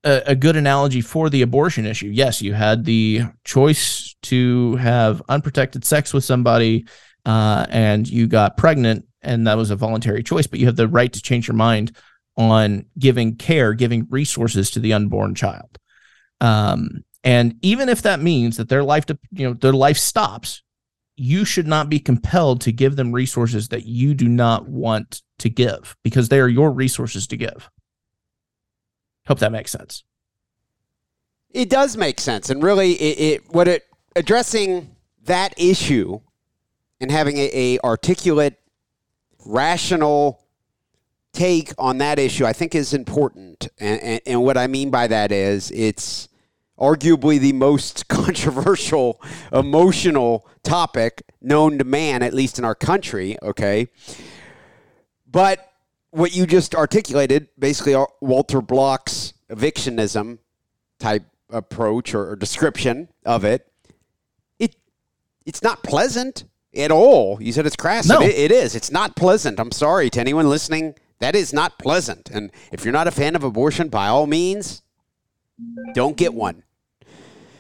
[0.08, 2.08] a, a good analogy for the abortion issue.
[2.08, 6.88] Yes, you had the choice to have unprotected sex with somebody,
[7.26, 10.48] uh, and you got pregnant, and that was a voluntary choice.
[10.48, 11.96] But you have the right to change your mind
[12.38, 15.78] on giving care, giving resources to the unborn child.
[16.40, 20.64] Um, and even if that means that their life, you know, their life stops,
[21.18, 25.50] you should not be compelled to give them resources that you do not want to
[25.50, 27.70] give because they are your resources to give.
[29.28, 30.04] Hope that makes sense.
[31.52, 33.84] It does make sense, and really, it, it what it
[34.16, 36.20] addressing that issue
[37.00, 38.60] and having a, a articulate,
[39.46, 40.44] rational
[41.34, 43.68] take on that issue, I think, is important.
[43.80, 46.30] And, and, and, what I mean by that is it's
[46.80, 53.88] arguably the most controversial, emotional topic known to man, at least in our country, okay?
[55.30, 55.72] But
[56.12, 60.40] what you just articulated, basically Walter Block's evictionism
[61.00, 63.72] type approach or, or description of it,
[64.60, 64.76] it
[65.46, 67.42] it's not pleasant at all.
[67.42, 68.08] You said it's crass.
[68.08, 68.22] No.
[68.22, 68.76] It, it is.
[68.76, 69.60] It's not pleasant.
[69.60, 72.30] I'm sorry to anyone listening that is not pleasant.
[72.30, 74.84] And if you're not a fan of abortion, by all means,
[75.94, 76.64] don't get one.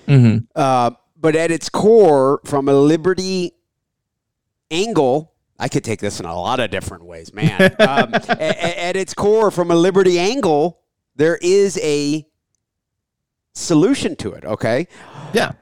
[0.07, 0.45] Mm-hmm.
[0.55, 3.53] Uh, but at its core, from a liberty
[4.69, 7.75] angle, I could take this in a lot of different ways, man.
[7.79, 10.81] um, at, at its core, from a liberty angle,
[11.15, 12.27] there is a
[13.53, 14.45] solution to it.
[14.45, 14.87] Okay.
[15.33, 15.53] Yeah.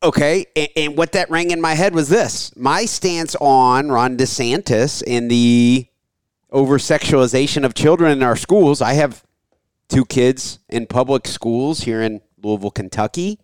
[0.00, 4.16] Okay, and, and, what that rang in my head was this: my stance on Ron
[4.16, 5.88] DeSantis and the
[6.52, 8.80] over sexualization of children in our schools.
[8.80, 9.24] I have
[9.88, 13.40] two kids in public schools here in Louisville, Kentucky.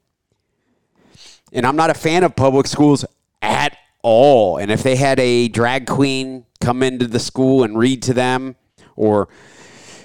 [1.52, 3.04] And I'm not a fan of public schools
[3.42, 4.58] at all.
[4.58, 8.54] And if they had a drag queen come into the school and read to them,
[8.94, 9.28] or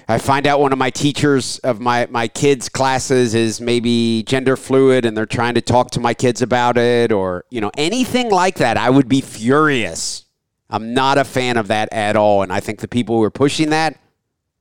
[0.08, 4.56] I find out one of my teachers of my, my kids' classes is maybe gender
[4.56, 8.30] fluid and they're trying to talk to my kids about it, or, you know, anything
[8.30, 10.24] like that, I would be furious.
[10.68, 12.42] I'm not a fan of that at all.
[12.42, 14.00] And I think the people who are pushing that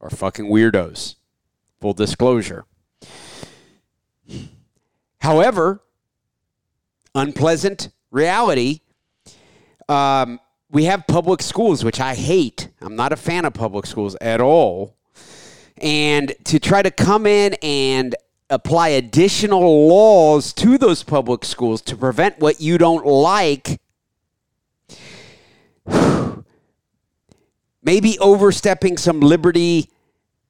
[0.01, 1.15] are fucking weirdos.
[1.81, 2.65] Full disclosure.
[5.21, 5.81] However,
[7.15, 8.81] unpleasant reality.
[9.89, 10.39] Um,
[10.71, 12.69] we have public schools, which I hate.
[12.79, 14.95] I'm not a fan of public schools at all.
[15.77, 18.15] And to try to come in and
[18.49, 23.79] apply additional laws to those public schools to prevent what you don't like
[27.83, 29.89] maybe overstepping some liberty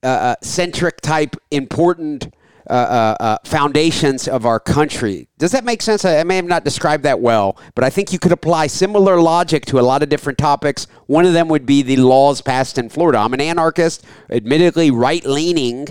[0.01, 2.33] uh, uh, centric type important
[2.69, 5.27] uh, uh, uh, foundations of our country.
[5.39, 6.05] Does that make sense?
[6.05, 9.19] I, I, may have not described that well, but I think you could apply similar
[9.19, 10.85] logic to a lot of different topics.
[11.07, 13.17] One of them would be the laws passed in Florida.
[13.17, 15.87] I'm an anarchist, admittedly right leaning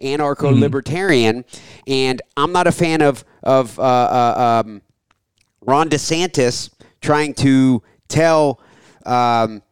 [0.00, 1.92] anarcho libertarian, mm-hmm.
[1.92, 4.82] and I'm not a fan of, of uh, um,
[5.62, 8.60] Ron DeSantis trying to tell.
[9.04, 9.62] Um,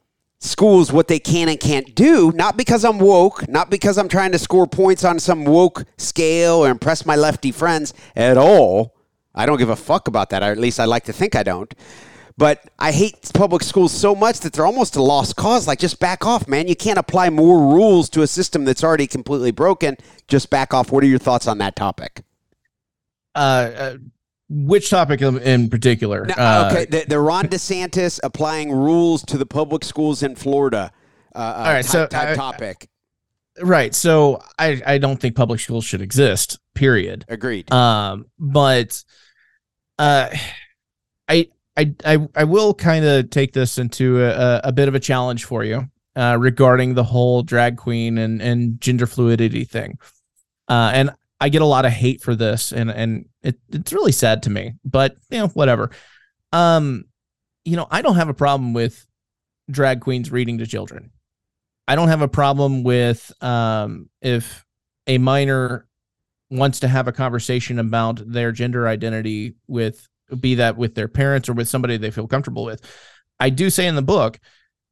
[0.41, 4.33] schools what they can and can't do, not because I'm woke, not because I'm trying
[4.33, 8.95] to score points on some woke scale or impress my lefty friends at all.
[9.35, 11.43] I don't give a fuck about that, or at least I like to think I
[11.43, 11.73] don't.
[12.37, 15.67] But I hate public schools so much that they're almost a lost cause.
[15.67, 16.69] Like, just back off, man.
[16.69, 19.97] You can't apply more rules to a system that's already completely broken.
[20.29, 20.93] Just back off.
[20.93, 22.23] What are your thoughts on that topic?
[23.35, 23.97] Uh, uh
[24.49, 26.27] which topic in particular?
[26.37, 30.91] uh, okay, the, the, Ron DeSantis applying rules to the public schools in Florida.
[31.35, 32.89] Uh, uh all right, type, so type topic.
[33.61, 33.95] Right.
[33.95, 36.59] So I I don't think public schools should exist.
[36.75, 37.25] Period.
[37.29, 37.73] Agreed.
[37.73, 39.03] Um, but
[39.99, 40.29] uh,
[41.29, 45.01] I I I I will kind of take this into a, a bit of a
[45.01, 49.99] challenge for you uh, regarding the whole drag queen and and gender fluidity thing.
[50.69, 54.13] Uh, and I get a lot of hate for this, and and it, it's really
[54.13, 54.75] sad to me.
[54.85, 55.91] But you know, whatever.
[56.53, 57.05] Um,
[57.65, 59.07] you know, I don't have a problem with
[59.71, 61.11] drag queens reading to children.
[61.87, 64.65] I don't have a problem with um, if
[65.07, 65.87] a minor
[66.51, 70.09] wants to have a conversation about their gender identity with
[70.41, 72.83] be that with their parents or with somebody they feel comfortable with.
[73.41, 74.41] I do say in the book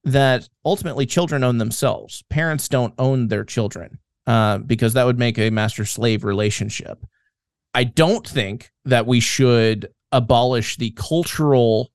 [0.05, 2.23] that ultimately children own themselves.
[2.31, 7.05] Parents don't own their children uh, because that would make a master slave relationship.
[7.75, 11.93] I don't think that we should abolish the cultural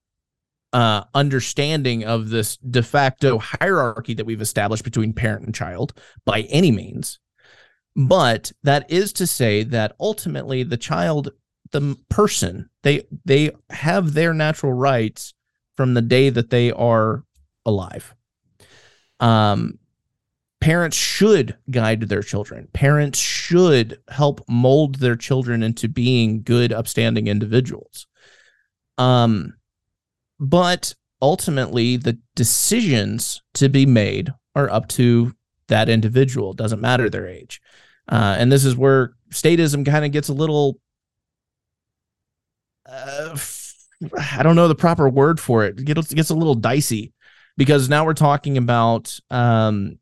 [0.74, 5.94] uh, understanding of this de facto hierarchy that we've established between parent and child
[6.26, 7.20] by any means.
[7.96, 11.32] But that is to say that ultimately the child,
[11.72, 15.34] the person, they they have their natural rights
[15.76, 17.26] from the day that they are
[17.66, 18.16] alive.
[19.20, 19.78] Um,
[20.62, 22.70] parents should guide their children.
[22.72, 28.08] Parents should help mold their children into being good, upstanding individuals.
[28.98, 29.56] Um,
[30.40, 35.36] but ultimately, the decisions to be made are up to
[35.68, 36.52] that individual.
[36.52, 37.60] It doesn't matter their age.
[38.08, 40.80] Uh, and this is where statism kind of gets a little.
[42.86, 43.38] Uh,
[44.18, 45.80] I don't know the proper word for it.
[45.80, 47.14] It gets, a little dicey
[47.58, 50.00] because now we're talking about um,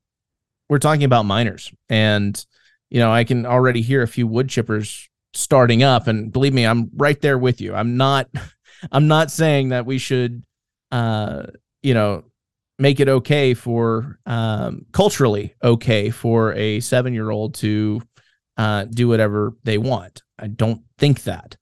[0.69, 2.45] we're talking about minors and
[2.89, 6.07] you know i can already hear a few wood chippers starting up.
[6.07, 7.73] And believe me i'm right there with you.
[7.73, 8.29] I'm not
[8.91, 10.43] i'm not saying that we should
[10.91, 11.43] uh
[11.83, 12.23] you know
[12.77, 18.01] make it okay for um culturally okay for a 7 year old to
[18.57, 20.23] uh do whatever they want.
[20.37, 21.57] I don't think that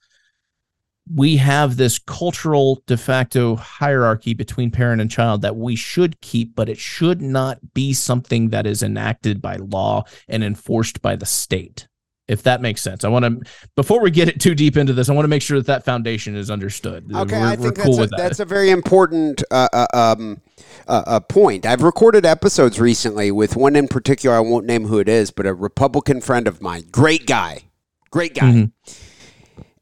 [1.13, 6.55] we have this cultural de facto hierarchy between parent and child that we should keep,
[6.55, 11.25] but it should not be something that is enacted by law and enforced by the
[11.25, 11.87] state.
[12.27, 15.07] If that makes sense, I want to before we get it too deep into this,
[15.07, 17.09] I want to make sure that that foundation is understood.
[17.13, 18.17] Okay, we're, I think cool that's, a, that.
[18.17, 20.41] that's, a, very important uh, uh, um,
[20.89, 21.65] uh, uh, point.
[21.65, 24.35] I've recorded episodes recently with one in particular.
[24.35, 27.69] I won't name who it is, but a Republican friend of mine, great guy,
[28.11, 28.51] great guy.
[28.51, 29.03] Mm-hmm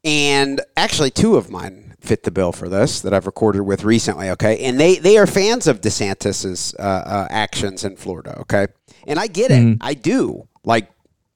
[0.06, 4.30] and actually two of mine fit the bill for this that I've recorded with recently.
[4.30, 8.38] Okay, and they they are fans of DeSantis's uh, uh, actions in Florida.
[8.40, 8.68] Okay,
[9.06, 9.82] and I get it, mm-hmm.
[9.82, 10.48] I do.
[10.64, 10.88] Like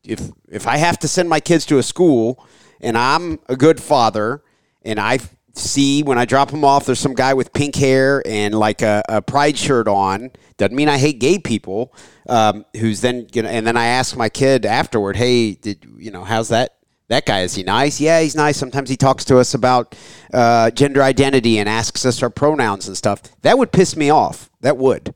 [0.05, 2.47] if if I have to send my kids to a school
[2.81, 4.43] and I'm a good father
[4.83, 5.19] and I
[5.55, 9.03] see when I drop them off, there's some guy with pink hair and like a,
[9.09, 10.31] a pride shirt on.
[10.57, 11.93] Doesn't mean I hate gay people.
[12.29, 16.13] Um, who's then you know, and then I ask my kid afterward, hey, did you
[16.13, 16.77] know how's that
[17.11, 18.01] that guy is he nice?
[18.01, 18.57] Yeah, he's nice.
[18.57, 19.97] Sometimes he talks to us about
[20.33, 23.21] uh, gender identity and asks us our pronouns and stuff.
[23.43, 24.49] That would piss me off.
[24.61, 25.13] That would.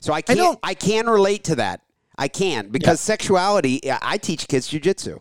[0.00, 0.58] So I can't.
[0.62, 1.80] I, I can relate to that.
[2.18, 3.14] I can because yeah.
[3.14, 3.80] sexuality.
[3.90, 5.20] I teach kids jujitsu.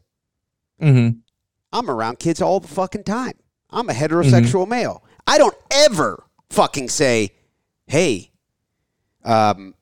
[0.82, 1.20] Mm-hmm.
[1.72, 3.34] I'm around kids all the fucking time.
[3.70, 4.70] I'm a heterosexual mm-hmm.
[4.70, 5.04] male.
[5.26, 7.30] I don't ever fucking say,
[7.88, 8.32] "Hey,
[9.24, 9.76] um,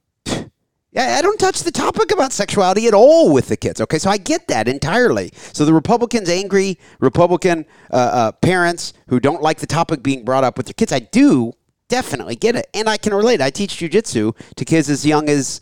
[0.98, 3.80] I don't touch the topic about sexuality at all with the kids.
[3.80, 5.32] Okay, so I get that entirely.
[5.54, 10.44] So the Republicans, angry Republican uh, uh, parents who don't like the topic being brought
[10.44, 11.54] up with their kids, I do
[11.88, 13.42] definitely get it, and I can relate.
[13.42, 15.62] I teach jujitsu to kids as young as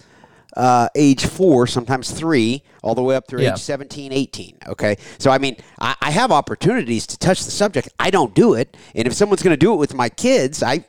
[0.58, 3.54] uh, age four, sometimes three, all the way up through Yeah.
[3.54, 4.58] age 17, 18.
[4.70, 4.98] Okay.
[5.20, 7.90] So, I mean, I, I have opportunities to touch the subject.
[8.00, 8.76] I don't do it.
[8.96, 10.86] And if someone's going to do it with my kids, I,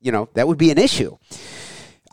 [0.00, 1.16] you know, that would be an issue.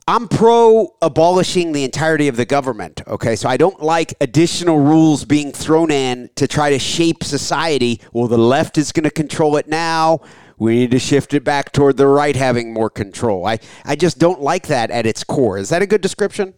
[0.08, 3.02] I'm pro abolishing the entirety of the government.
[3.08, 3.36] Okay.
[3.36, 8.02] So I don't like additional rules being thrown in to try to shape society.
[8.12, 10.20] Well, the left is going to control it now.
[10.58, 13.46] We need to shift it back toward the right having more control.
[13.46, 15.58] I, I just don't like that at its core.
[15.58, 16.54] Is that a good description?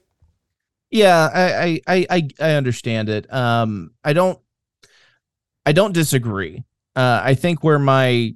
[0.92, 3.32] Yeah, I I I I, understand it.
[3.34, 4.40] Um, I don't
[5.66, 6.64] I don't disagree.
[6.96, 8.36] Uh, I think where my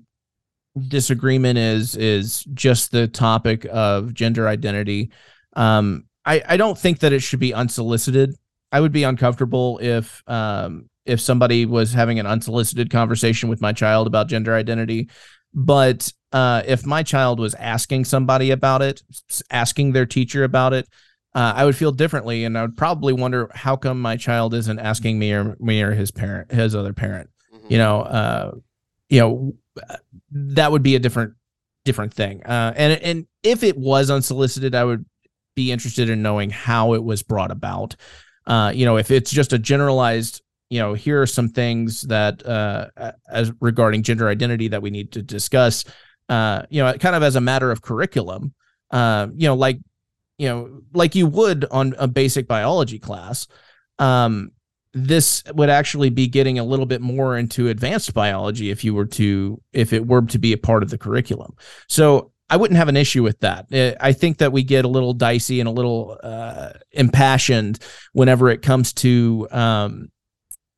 [0.88, 5.12] disagreement is is just the topic of gender identity.
[5.56, 8.36] Um, I I don't think that it should be unsolicited.
[8.72, 13.74] I would be uncomfortable if um if somebody was having an unsolicited conversation with my
[13.74, 15.10] child about gender identity.
[15.54, 19.02] But uh, if my child was asking somebody about it,
[19.50, 20.88] asking their teacher about it,
[21.34, 24.80] uh, I would feel differently, and I would probably wonder how come my child isn't
[24.80, 27.30] asking me or me or his parent, his other parent.
[27.70, 28.52] You know, uh,
[29.10, 29.54] you know,
[30.32, 31.34] that would be a different
[31.86, 32.44] different thing.
[32.44, 35.06] Uh, and and if it was unsolicited, I would
[35.56, 37.96] be interested in knowing how it was brought about.
[38.46, 42.46] Uh, you know, if it's just a generalized, you know, here are some things that
[42.46, 42.88] uh,
[43.30, 45.86] as regarding gender identity that we need to discuss.
[46.30, 48.54] Uh, you know, kind of as a matter of curriculum.
[48.92, 49.80] Uh, you know, like
[50.38, 53.48] you know, like you would on a basic biology class.
[54.00, 54.52] Um,
[54.94, 59.06] this would actually be getting a little bit more into advanced biology if you were
[59.06, 61.56] to if it were to be a part of the curriculum.
[61.88, 63.72] So I wouldn't have an issue with that.
[63.72, 67.80] Uh, I think that we get a little dicey and a little uh, impassioned
[68.14, 70.10] whenever it comes to um,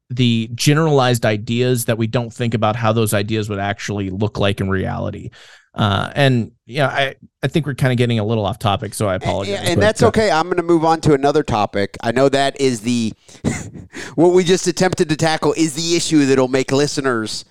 [0.10, 4.60] the generalized ideas that we don't think about how those ideas would actually look like
[4.60, 5.30] in reality.
[5.74, 9.08] Uh, and yeah, I I think we're kind of getting a little off topic, so
[9.08, 9.60] I apologize.
[9.60, 10.30] And, and that's uh, okay.
[10.30, 11.98] I'm going to move on to another topic.
[12.02, 13.14] I know that is the
[14.16, 17.46] what we just attempted to tackle is the issue that'll make listeners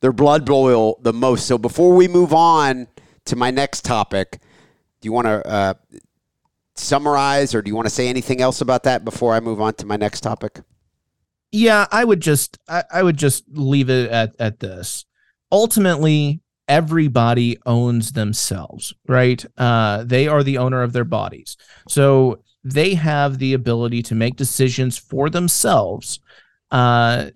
[0.00, 1.46] their blood boil the most.
[1.46, 2.86] So before we move on
[3.24, 4.38] to my next topic,
[5.00, 5.74] do you want to uh,
[6.76, 9.74] summarize or do you want to say anything else about that before I move on
[9.74, 10.60] to my next topic?
[11.50, 15.06] Yeah, I would just I, I would just leave it at at this.
[15.50, 19.44] Ultimately, everybody owns themselves, right?
[19.56, 21.56] Uh, they are the owner of their bodies,
[21.88, 26.20] so they have the ability to make decisions for themselves
[26.70, 27.26] uh,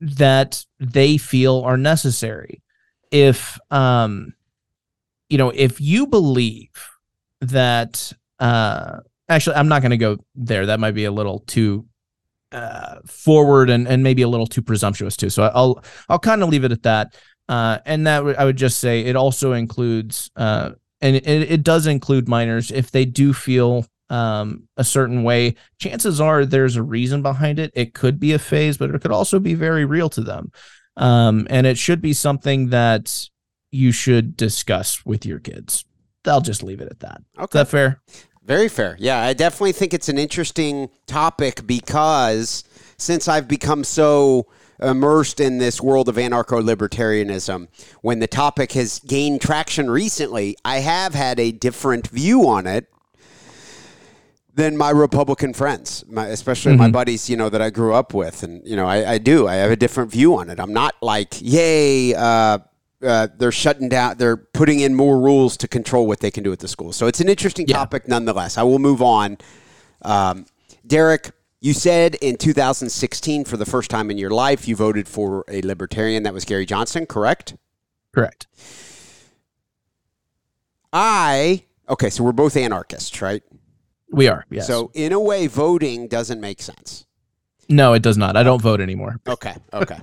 [0.00, 2.62] that they feel are necessary.
[3.10, 4.34] If um,
[5.28, 6.70] you know, if you believe
[7.40, 10.66] that uh, actually, I'm not going to go there.
[10.66, 11.86] That might be a little too
[12.52, 15.30] uh, forward and, and maybe a little too presumptuous too.
[15.30, 17.14] So I'll I'll kind of leave it at that.
[17.48, 21.62] Uh, and that w- I would just say it also includes uh, and it, it
[21.62, 25.54] does include minors if they do feel um, a certain way.
[25.78, 27.70] Chances are there's a reason behind it.
[27.74, 30.50] It could be a phase, but it could also be very real to them.
[30.96, 33.28] Um, and it should be something that
[33.70, 35.84] you should discuss with your kids.
[36.24, 37.22] I'll just leave it at that.
[37.38, 37.58] Okay.
[37.58, 38.00] that fair?
[38.44, 38.96] Very fair.
[38.98, 42.64] Yeah, I definitely think it's an interesting topic because
[42.96, 44.46] since I've become so
[44.80, 47.68] immersed in this world of anarcho libertarianism,
[48.02, 52.86] when the topic has gained traction recently, I have had a different view on it
[54.54, 58.42] than my Republican friends, my, especially my buddies, you know, that I grew up with.
[58.42, 59.46] And, you know, I, I do.
[59.46, 60.58] I have a different view on it.
[60.58, 62.58] I'm not like, yay, uh,
[63.00, 66.50] uh, they're shutting down, they're putting in more rules to control what they can do
[66.50, 66.92] at the school.
[66.92, 67.76] So it's an interesting Yeah.
[67.76, 68.58] topic nonetheless.
[68.58, 69.38] I will move on.
[70.02, 70.46] Um,
[70.84, 71.30] Derek,
[71.60, 75.60] you said in 2016, for the first time in your life, you voted for a
[75.62, 76.22] libertarian.
[76.22, 77.56] That was Gary Johnson, correct?
[78.14, 78.46] Correct.
[80.92, 83.42] I, okay, so we're both anarchists, right?
[84.10, 84.44] We are.
[84.50, 84.66] Yes.
[84.66, 87.06] So in a way, voting doesn't make sense.
[87.68, 88.36] no, it does not.
[88.36, 89.20] I don't vote anymore.
[89.28, 89.98] Okay, okay.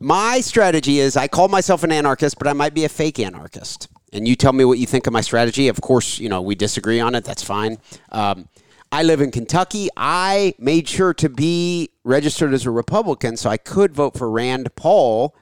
[0.00, 3.88] my strategy is I call myself an anarchist, but I might be a fake anarchist.
[4.12, 5.68] And you tell me what you think of my strategy.
[5.68, 7.24] Of course, you know, we disagree on it.
[7.24, 7.78] That's fine.
[8.10, 8.48] Um,
[8.92, 9.88] I live in Kentucky.
[9.96, 14.74] I made sure to be registered as a Republican so I could vote for Rand
[14.76, 15.34] Paul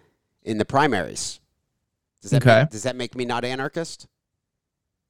[0.42, 1.40] in the primaries.
[2.22, 2.60] Does that, Okay.
[2.60, 4.06] make, does that make me not anarchist?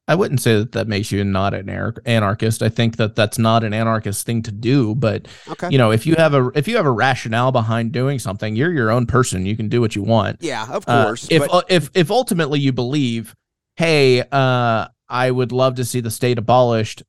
[0.09, 1.68] I wouldn't say that that makes you not an
[2.07, 2.62] anarchist.
[2.62, 4.95] I think that that's not an anarchist thing to do.
[4.95, 5.68] But Okay.
[5.70, 8.72] you know, if you have a if you have a rationale behind doing something, you're
[8.72, 9.45] your own person.
[9.47, 10.38] You can do what you want.
[10.41, 11.28] yeah, of Uh, course.
[11.30, 13.36] if but- uh, if if ultimately you believe,
[13.76, 17.03] hey, uh, I would love to see the state abolished,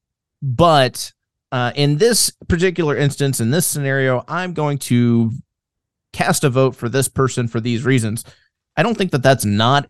[0.43, 1.11] but
[1.51, 5.31] uh, in this particular instance, in this scenario, I'm going to
[6.13, 8.23] cast a vote for this person for these reasons.
[8.75, 9.87] I don't think that that's not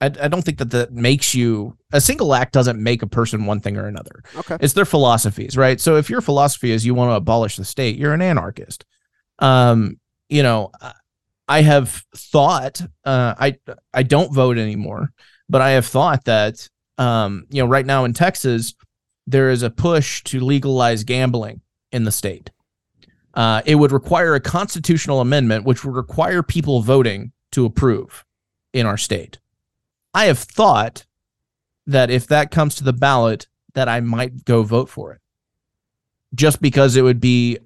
[0.00, 3.46] I, I don't think that that makes you a single act doesn't make a person
[3.46, 4.22] one thing or another.
[4.36, 4.56] Okay.
[4.60, 5.80] It's their philosophies, right?
[5.80, 8.84] So if your philosophy is you want to abolish the state, you're an anarchist.
[9.38, 9.98] Um,
[10.28, 10.70] you know,
[11.48, 13.56] I have thought uh, I
[13.92, 15.12] I don't vote anymore,
[15.48, 18.74] but I have thought that um, you know right now in Texas
[19.28, 21.60] there is a push to legalize gambling
[21.92, 22.50] in the state.
[23.34, 28.24] Uh, it would require a constitutional amendment, which would require people voting to approve
[28.72, 29.38] in our state.
[30.14, 31.04] I have thought
[31.86, 35.20] that if that comes to the ballot, that I might go vote for it,
[36.34, 37.58] just because it would be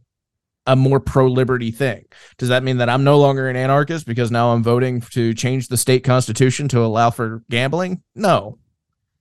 [0.67, 2.05] a more pro liberty thing.
[2.39, 5.69] Does that mean that I'm no longer an anarchist because now I'm voting to change
[5.69, 8.03] the state constitution to allow for gambling?
[8.15, 8.59] No.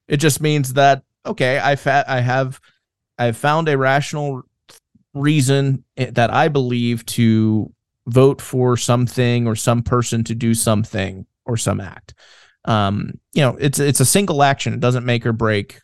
[0.08, 2.60] It just means that okay, I fa- I have
[3.18, 4.44] I've found a rational
[5.14, 7.72] reason that I believe to
[8.08, 12.14] vote for something or some person to do something or some act.
[12.66, 14.74] Um, you know, it's it's a single action.
[14.74, 15.80] It doesn't make or break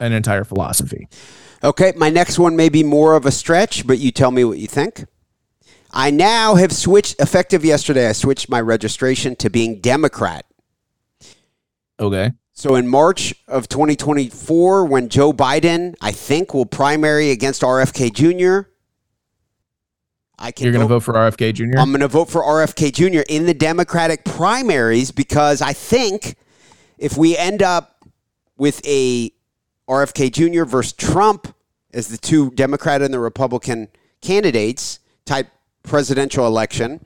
[0.00, 1.08] an entire philosophy.
[1.62, 4.58] Okay, my next one may be more of a stretch, but you tell me what
[4.58, 5.04] you think.
[5.92, 10.44] I now have switched, effective yesterday, I switched my registration to being Democrat.
[12.00, 12.32] Okay.
[12.56, 18.70] So in March of 2024, when Joe Biden, I think, will primary against RFK Jr.,
[20.38, 20.64] I can.
[20.64, 21.78] You're going to vote for RFK Jr.
[21.78, 23.22] I'm going to vote for RFK Jr.
[23.28, 26.36] in the Democratic primaries because I think
[26.96, 28.04] if we end up
[28.56, 29.32] with a
[29.88, 30.64] RFK Jr.
[30.64, 31.54] versus Trump
[31.92, 33.88] as the two Democrat and the Republican
[34.20, 35.48] candidates type
[35.82, 37.04] presidential election,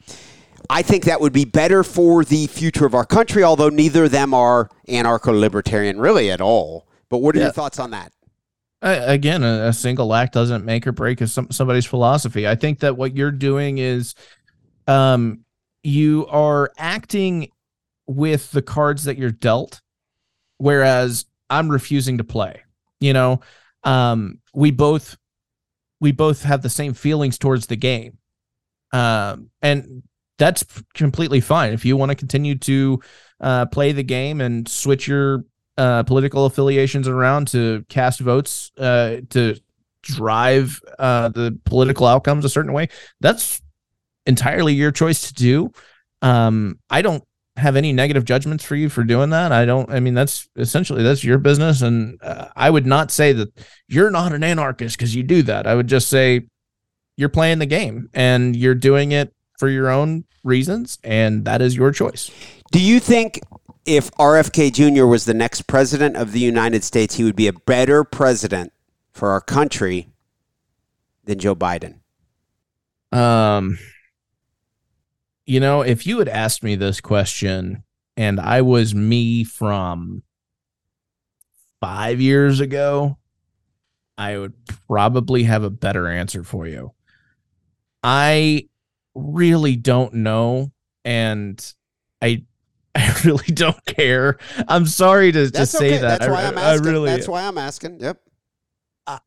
[0.70, 4.10] I think that would be better for the future of our country, although neither of
[4.10, 6.86] them are anarcho libertarian really at all.
[7.08, 7.46] But what are yeah.
[7.46, 8.12] your thoughts on that?
[8.80, 12.46] Uh, again, a, a, single act doesn't make or break some, somebody's philosophy.
[12.46, 14.14] I think that what you're doing is
[14.86, 15.44] um,
[15.82, 17.50] you are acting
[18.06, 19.80] with the cards that you're dealt,
[20.58, 22.62] whereas I'm refusing to play.
[23.00, 23.40] You know,
[23.84, 25.16] um, we both
[26.00, 28.18] we both have the same feelings towards the game,
[28.92, 30.02] um, and
[30.38, 30.64] that's
[30.94, 31.72] completely fine.
[31.72, 33.00] If you want to continue to
[33.40, 35.44] uh, play the game and switch your
[35.76, 39.56] uh, political affiliations around to cast votes uh, to
[40.02, 42.88] drive uh, the political outcomes a certain way,
[43.20, 43.60] that's
[44.26, 45.72] entirely your choice to do.
[46.22, 47.24] Um, I don't
[47.56, 49.50] have any negative judgments for you for doing that.
[49.50, 49.90] I don't.
[49.90, 53.48] I mean, that's essentially that's your business, and uh, I would not say that
[53.88, 55.66] you're not an anarchist because you do that.
[55.66, 56.46] I would just say
[57.16, 61.76] you're playing the game and you're doing it for your own reasons, and that is
[61.76, 62.30] your choice.
[62.70, 63.40] Do you think
[63.84, 65.06] if RFK Jr.
[65.06, 68.72] was the next president of the United States, he would be a better president
[69.12, 70.08] for our country
[71.24, 72.00] than Joe Biden?
[73.12, 73.78] Um
[75.46, 77.82] you know, if you had asked me this question
[78.18, 80.22] and I was me from
[81.80, 83.16] five years ago,
[84.18, 84.52] I would
[84.86, 86.92] probably have a better answer for you.
[88.02, 88.67] I
[89.18, 90.72] really don't know.
[91.04, 91.74] And
[92.22, 92.44] I
[92.94, 94.38] I really don't care.
[94.66, 96.20] I'm sorry to, to say that.
[96.20, 96.92] That's why I, am asking.
[96.92, 98.00] Really, that's why I'm asking.
[98.00, 98.20] Yep.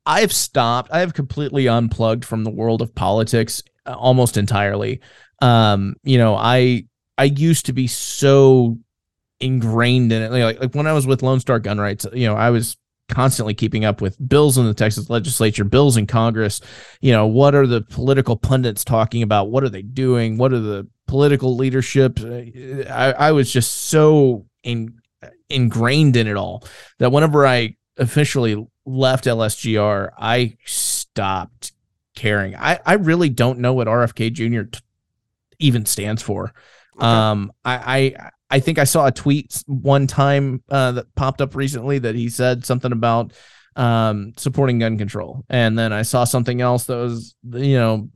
[0.06, 0.92] I've stopped.
[0.92, 5.02] I have completely unplugged from the world of politics uh, almost entirely.
[5.42, 6.86] Um, you know, I
[7.18, 8.78] I used to be so
[9.40, 10.32] ingrained in it.
[10.32, 12.78] Like, like when I was with Lone Star Gun Rights, you know, I was
[13.12, 16.62] constantly keeping up with bills in the Texas legislature, bills in Congress.
[17.02, 19.52] You know, what are the political pundits talking about?
[19.52, 20.38] What are they doing?
[20.38, 22.20] What are the political leadership?
[22.20, 25.00] I, I was just so in,
[25.50, 26.64] ingrained in it all
[26.98, 31.74] that whenever I officially left LSGR, I stopped
[32.16, 32.56] caring.
[32.56, 34.64] I, I really don't know what RFK Jr.
[34.64, 34.80] T-
[35.60, 36.54] even stands for.
[36.98, 37.06] Okay.
[37.06, 41.56] Um, I, I I think I saw a tweet one time uh, that popped up
[41.56, 43.34] recently that he said something about
[43.76, 48.10] um, supporting gun control, and then I saw something else that was you know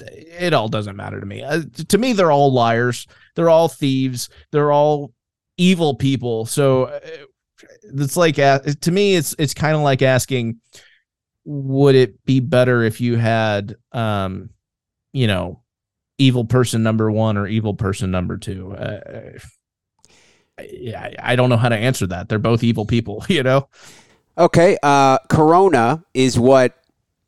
[0.00, 1.42] it all doesn't matter to me.
[1.42, 3.06] Uh, to me, they're all liars.
[3.34, 4.28] They're all thieves.
[4.52, 5.12] They're all
[5.56, 6.46] evil people.
[6.46, 7.00] So uh,
[7.82, 10.60] it's like uh, to me, it's it's kind of like asking,
[11.44, 14.50] would it be better if you had, um,
[15.12, 15.62] you know,
[16.18, 18.72] evil person number one or evil person number two?
[18.72, 19.38] Uh,
[20.58, 22.28] I, I don't know how to answer that.
[22.28, 23.68] They're both evil people, you know.
[24.36, 26.76] Okay, uh, Corona is what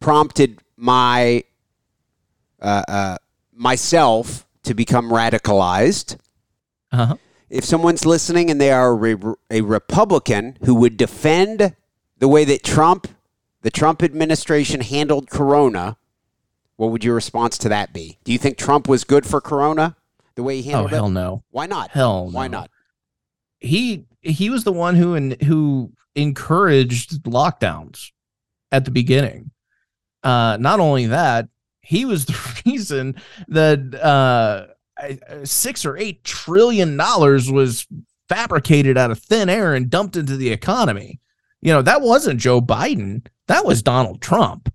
[0.01, 1.45] prompted my
[2.61, 3.17] uh, uh,
[3.53, 6.17] myself to become radicalized.
[6.93, 7.17] Uh-huh.
[7.49, 11.75] If someone's listening and they are a, re- a Republican who would defend
[12.19, 13.09] the way that Trump,
[13.63, 15.97] the Trump administration handled Corona,
[16.77, 18.19] what would your response to that be?
[18.25, 19.97] Do you think Trump was good for Corona?
[20.37, 20.95] The way he handled it.
[20.95, 21.43] oh, hell no.
[21.51, 21.91] Why not?
[21.91, 22.61] Hell Why no.
[22.61, 22.71] not?
[23.61, 28.11] He he was the one who and who encouraged lockdowns
[28.73, 29.51] at the beginning.
[30.23, 31.49] Uh, not only that,
[31.81, 33.15] he was the reason
[33.49, 34.67] that uh,
[35.45, 37.87] six or eight trillion dollars was
[38.29, 41.21] fabricated out of thin air and dumped into the economy.
[41.63, 43.27] You know, that wasn't Joe Biden.
[43.49, 44.73] That was Donald Trump.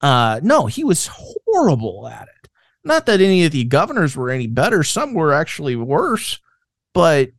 [0.00, 2.48] Uh, no, he was horrible at it.
[2.84, 4.82] Not that any of the governors were any better.
[4.82, 6.38] Some were actually worse,
[6.92, 7.30] but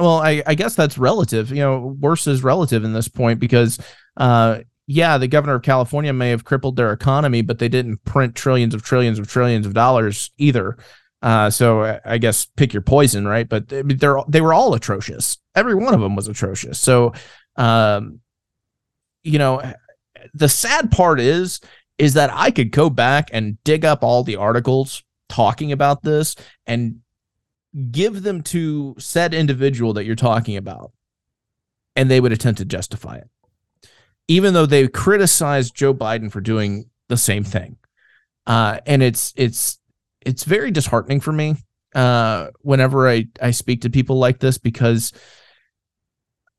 [0.00, 1.50] well, I, I guess that's relative.
[1.50, 3.78] You know, worse is relative in this point because,
[4.16, 8.34] uh, yeah, the governor of California may have crippled their economy, but they didn't print
[8.34, 10.78] trillions of trillions of trillions of dollars either.
[11.22, 13.48] Uh, so I guess pick your poison, right?
[13.48, 15.36] But they're they were all atrocious.
[15.54, 16.78] Every one of them was atrocious.
[16.78, 17.12] So,
[17.56, 18.20] um,
[19.22, 19.62] you know,
[20.32, 21.60] the sad part is
[21.98, 26.34] is that I could go back and dig up all the articles talking about this
[26.66, 27.00] and
[27.90, 30.92] give them to said individual that you're talking about,
[31.96, 33.28] and they would attempt to justify it,
[34.28, 37.76] even though they criticized Joe Biden for doing the same thing.
[38.46, 39.78] Uh, and it's it's
[40.22, 41.56] it's very disheartening for me
[41.94, 45.12] uh, whenever I I speak to people like this because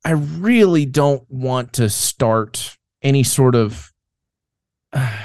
[0.05, 3.91] I really don't want to start any sort of
[4.93, 5.17] uh,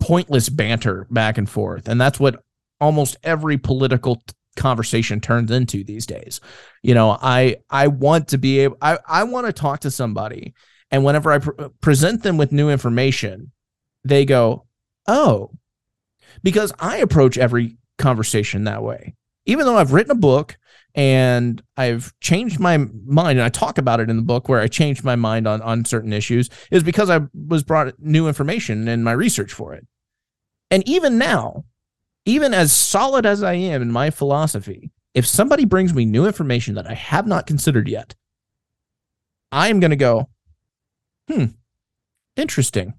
[0.00, 2.42] pointless banter back and forth, and that's what
[2.80, 4.22] almost every political
[4.58, 6.40] conversation turns into these days.
[6.82, 10.54] You know, I I want to be able I I want to talk to somebody
[10.90, 13.52] and whenever I pr- present them with new information,
[14.04, 14.66] they go,
[15.06, 15.50] "Oh."
[16.42, 19.14] Because I approach every conversation that way.
[19.46, 20.56] Even though I've written a book
[20.94, 24.68] and I've changed my mind and I talk about it in the book where I
[24.68, 29.02] changed my mind on on certain issues is because I was brought new information in
[29.02, 29.86] my research for it.
[30.70, 31.64] And even now,
[32.28, 36.74] even as solid as I am in my philosophy, if somebody brings me new information
[36.74, 38.14] that I have not considered yet,
[39.50, 40.28] I am going to go,
[41.26, 41.46] hmm,
[42.36, 42.92] interesting.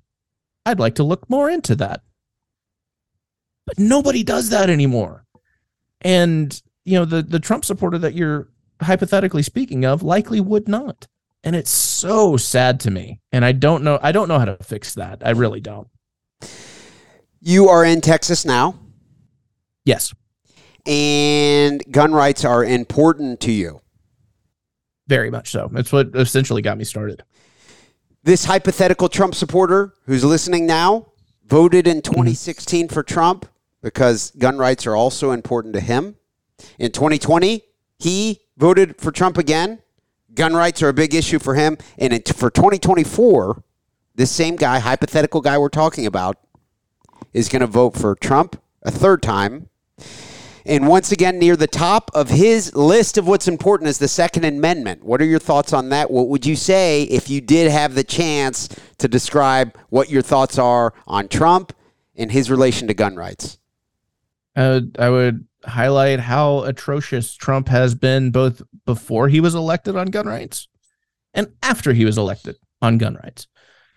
[0.65, 2.01] I'd like to look more into that.
[3.67, 5.25] But nobody does that anymore.
[6.01, 8.49] And, you know, the, the Trump supporter that you're
[8.81, 11.05] hypothetically speaking of likely would not.
[11.43, 13.19] And it's so sad to me.
[13.31, 15.21] And I don't know, I don't know how to fix that.
[15.23, 15.87] I really don't.
[17.41, 18.88] You are in Texas now.
[19.89, 20.13] Yes.
[20.85, 23.81] And gun rights are important to you.
[25.07, 25.67] Very much so.
[25.71, 27.23] That's what essentially got me started.
[28.21, 31.07] This hypothetical Trump supporter who's listening now
[31.43, 32.93] voted in 2016 mm-hmm.
[32.93, 33.47] for Trump
[33.81, 36.17] because gun rights are also important to him.
[36.77, 37.63] In 2020,
[37.97, 39.81] he voted for Trump again.
[40.35, 41.79] Gun rights are a big issue for him.
[41.97, 43.63] And for 2024,
[44.13, 46.37] this same guy, hypothetical guy we're talking about,
[47.33, 49.69] is going to vote for Trump a third time.
[50.65, 54.45] And once again, near the top of his list of what's important is the Second
[54.45, 55.03] Amendment.
[55.03, 56.11] What are your thoughts on that?
[56.11, 60.59] What would you say if you did have the chance to describe what your thoughts
[60.59, 61.73] are on Trump
[62.15, 63.57] and his relation to gun rights?
[64.55, 69.95] I would, I would highlight how atrocious Trump has been both before he was elected
[69.95, 70.67] on gun rights
[71.33, 73.47] and after he was elected on gun rights.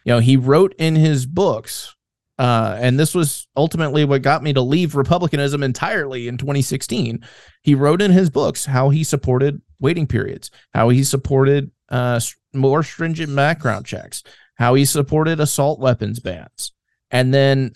[0.05, 1.95] You know, he wrote in his books
[2.39, 7.25] uh, and this was ultimately what got me to leave Republicanism entirely in 2016.
[7.63, 12.21] He wrote in his books how he supported waiting periods, how he supported uh,
[12.55, 14.23] more stringent background checks,
[14.55, 16.73] how he supported assault weapons bans.
[17.11, 17.73] And then,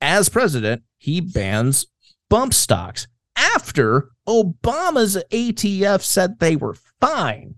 [0.00, 1.86] as president, he bans
[2.28, 7.56] bump stocks after Obama's ATF said they were fine.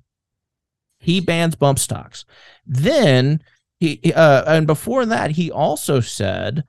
[0.99, 2.25] He bans bump stocks.
[2.65, 3.41] Then
[3.79, 6.65] he uh, and before that, he also said,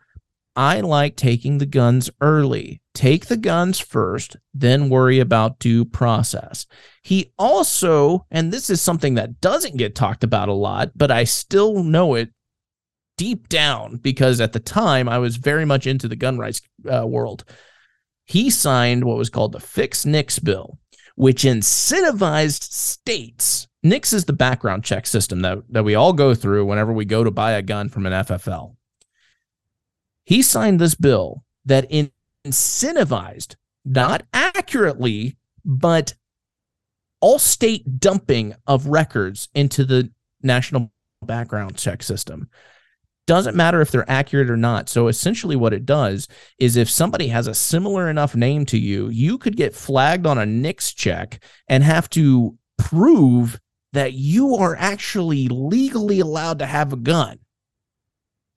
[0.55, 2.82] "I like taking the guns early.
[2.93, 6.66] Take the guns first, then worry about due process."
[7.03, 11.24] He also, and this is something that doesn't get talked about a lot, but I
[11.24, 12.32] still know it
[13.18, 17.05] deep down because at the time I was very much into the gun rights uh,
[17.05, 17.43] world.
[18.26, 20.80] He signed what was called the Fix NICS bill,
[21.16, 26.66] which incentivized states NICS is the background check system that, that we all go through
[26.66, 28.76] whenever we go to buy a gun from an FFL.
[30.24, 36.14] He signed this bill that incentivized, not accurately, but
[37.22, 40.12] all state dumping of records into the
[40.42, 42.50] national background check system.
[43.26, 44.88] Doesn't matter if they're accurate or not.
[44.88, 46.30] So essentially, what it does
[46.60, 50.38] is if somebody has a similar enough name to you, you could get flagged on
[50.38, 53.60] a NICS check and have to prove
[53.94, 57.40] that you are actually legally allowed to have a gun.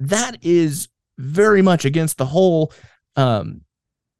[0.01, 2.73] That is very much against the whole
[3.17, 3.63] um,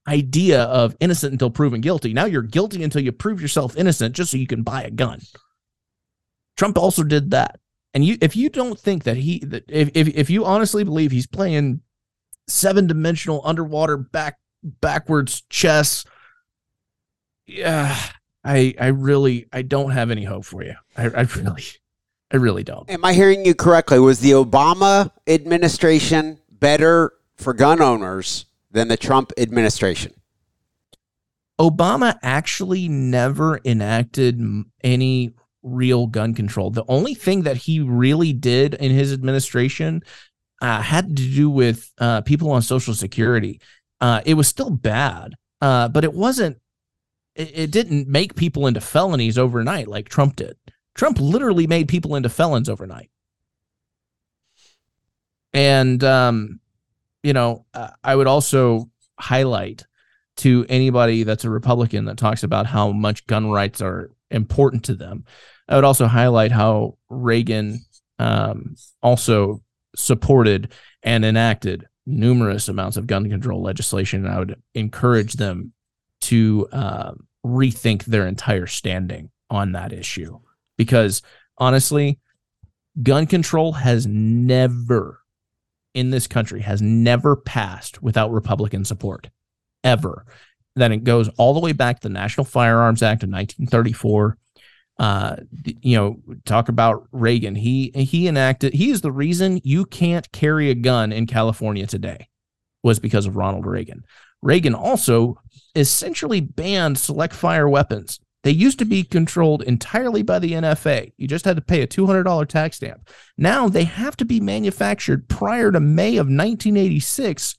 [0.07, 2.13] idea of innocent until proven guilty.
[2.13, 5.21] Now you're guilty until you prove yourself innocent just so you can buy a gun.
[6.57, 7.59] Trump also did that.
[7.95, 11.11] And you, if you don't think that he, that if, if if you honestly believe
[11.11, 11.81] he's playing
[12.47, 16.05] seven dimensional underwater back backwards chess,
[17.47, 17.97] yeah,
[18.45, 20.75] I I really I don't have any hope for you.
[20.97, 21.65] I, I really
[22.33, 22.89] I really don't.
[22.91, 23.99] Am I hearing you correctly?
[23.99, 30.13] Was the Obama administration better for gun owners than the Trump administration?
[31.61, 34.41] Obama actually never enacted
[34.83, 36.71] any real gun control.
[36.71, 40.03] The only thing that he really did in his administration
[40.63, 43.61] uh, had to do with uh, people on Social Security.
[44.01, 46.59] Uh, it was still bad, uh, but it wasn't.
[47.35, 50.57] It, it didn't make people into felonies overnight like Trump did.
[50.95, 53.11] Trump literally made people into felons overnight.
[55.53, 56.61] And um,
[57.23, 59.85] you know, uh, I would also highlight
[60.39, 64.95] to anybody that's a Republican that talks about how much gun rights are important to
[64.95, 65.25] them.
[65.69, 67.81] I would also highlight how Reagan
[68.19, 69.63] um, also
[69.95, 70.73] supported
[71.03, 74.25] and enacted numerous amounts of gun control legislation.
[74.25, 75.73] And I would encourage them
[76.23, 77.13] to uh,
[77.45, 80.39] rethink their entire standing on that issue
[80.77, 81.23] because
[81.59, 82.19] honestly,
[83.03, 85.21] gun control has never
[85.95, 89.29] in this country has never passed without Republican support,
[89.83, 90.25] ever.
[90.77, 94.39] Then it goes all the way back to the National Firearms Act of 1934
[95.01, 95.37] uh,
[95.81, 97.55] you know, talk about Reagan.
[97.55, 98.75] He he enacted.
[98.75, 102.29] He is the reason you can't carry a gun in California today,
[102.83, 104.05] was because of Ronald Reagan.
[104.43, 105.41] Reagan also
[105.75, 108.21] essentially banned select fire weapons.
[108.43, 111.13] They used to be controlled entirely by the NFA.
[111.19, 113.09] You just had to pay a $200 tax stamp.
[113.37, 117.57] Now they have to be manufactured prior to May of 1986,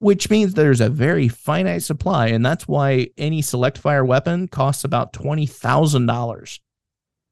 [0.00, 2.28] which means there's a very finite supply.
[2.28, 6.58] And that's why any select fire weapon costs about $20,000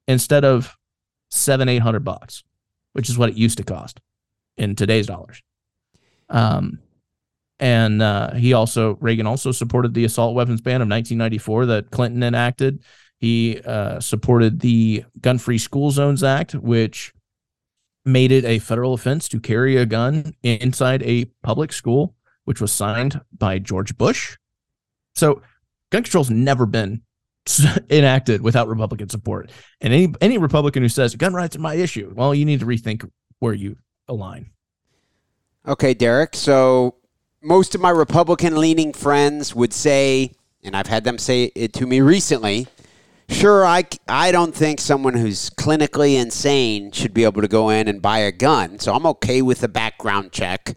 [0.07, 0.77] instead of
[1.31, 2.45] seven, eight hundred bucks,
[2.93, 4.01] which is what it used to cost
[4.57, 5.43] in today's dollars.
[6.29, 6.79] Um,
[7.61, 12.23] and uh, he also Reagan also supported the assault weapons ban of 1994 that Clinton
[12.23, 12.83] enacted.
[13.19, 17.13] He uh, supported the Gun Free School Zones Act, which
[18.05, 22.73] made it a federal offense to carry a gun inside a public school, which was
[22.73, 24.37] signed by George Bush.
[25.15, 25.37] So
[25.91, 27.03] gun control's never been
[27.91, 29.51] enacted without Republican support.
[29.81, 32.67] And any any Republican who says gun rights are my issue, well, you need to
[32.67, 33.77] rethink where you
[34.09, 34.51] align.
[35.67, 36.35] Okay, Derek.
[36.35, 36.97] So
[37.45, 40.33] most of my Republican leaning friends would say,
[40.63, 42.67] and I've had them say it to me recently.
[43.29, 47.87] Sure, I, I don't think someone who's clinically insane should be able to go in
[47.89, 48.79] and buy a gun.
[48.79, 50.77] So I'm okay with a background check.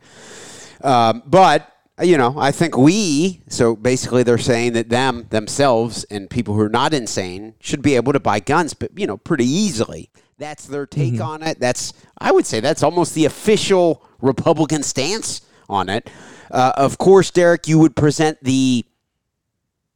[0.82, 6.30] Um, but you know, I think we, so basically they're saying that them, themselves, and
[6.30, 9.46] people who are not insane should be able to buy guns, but, you know, pretty
[9.46, 10.12] easily.
[10.38, 11.24] That's their take mm-hmm.
[11.24, 11.60] on it.
[11.60, 16.10] That's, I would say, that's almost the official Republican stance on it.
[16.52, 18.86] Uh, of course, Derek, you would present the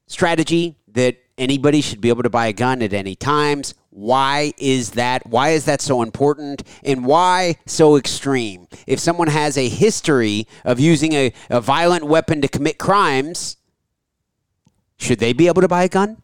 [0.07, 3.73] strategy that anybody should be able to buy a gun at any times.
[3.89, 5.27] Why is that?
[5.27, 6.63] Why is that so important?
[6.83, 8.67] And why so extreme?
[8.87, 13.57] If someone has a history of using a, a violent weapon to commit crimes,
[14.97, 16.21] should they be able to buy a gun?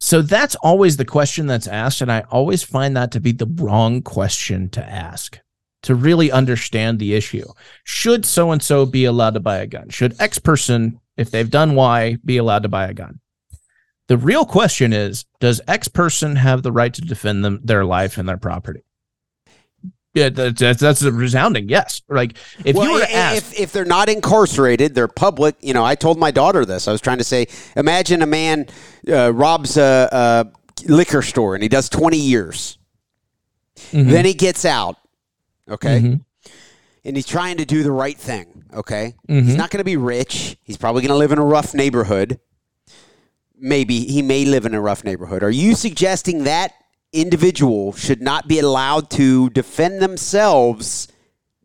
[0.00, 2.00] So that's always the question that's asked.
[2.00, 5.40] And I always find that to be the wrong question to ask
[5.82, 7.46] to really understand the issue.
[7.84, 9.88] Should so and so be allowed to buy a gun?
[9.90, 13.20] Should X person, if they've done Y, be allowed to buy a gun?
[14.08, 18.18] The real question is Does X person have the right to defend them, their life
[18.18, 18.82] and their property?
[20.14, 22.02] Yeah, that's, that's a resounding yes.
[22.08, 25.54] Like if well, you were to ask, if, if they're not incarcerated, they're public.
[25.60, 26.88] You know, I told my daughter this.
[26.88, 28.66] I was trying to say, imagine a man
[29.06, 32.78] uh, robs a, a, liquor store and he does twenty years.
[33.92, 34.10] Mm-hmm.
[34.10, 34.96] Then he gets out.
[35.68, 36.00] Okay.
[36.00, 36.14] Mm-hmm
[37.04, 38.64] and he's trying to do the right thing.
[38.74, 39.46] Okay, mm-hmm.
[39.46, 40.58] he's not going to be rich.
[40.62, 42.38] He's probably going to live in a rough neighborhood
[43.60, 45.42] maybe he may live in a rough neighborhood.
[45.42, 46.74] Are you suggesting that
[47.12, 51.08] individual should not be allowed to defend themselves?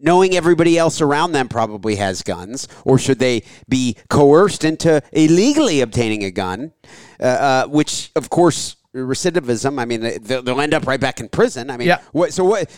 [0.06, 5.80] knowing everybody else around them probably has guns, or should they be coerced into illegally
[5.80, 6.74] obtaining a gun?
[7.22, 9.80] Uh, uh, which, of course, recidivism.
[9.80, 11.70] I mean, they'll, they'll, end up right back in prison.
[11.70, 12.02] I mean, yeah.
[12.12, 12.34] what?
[12.34, 12.70] So what?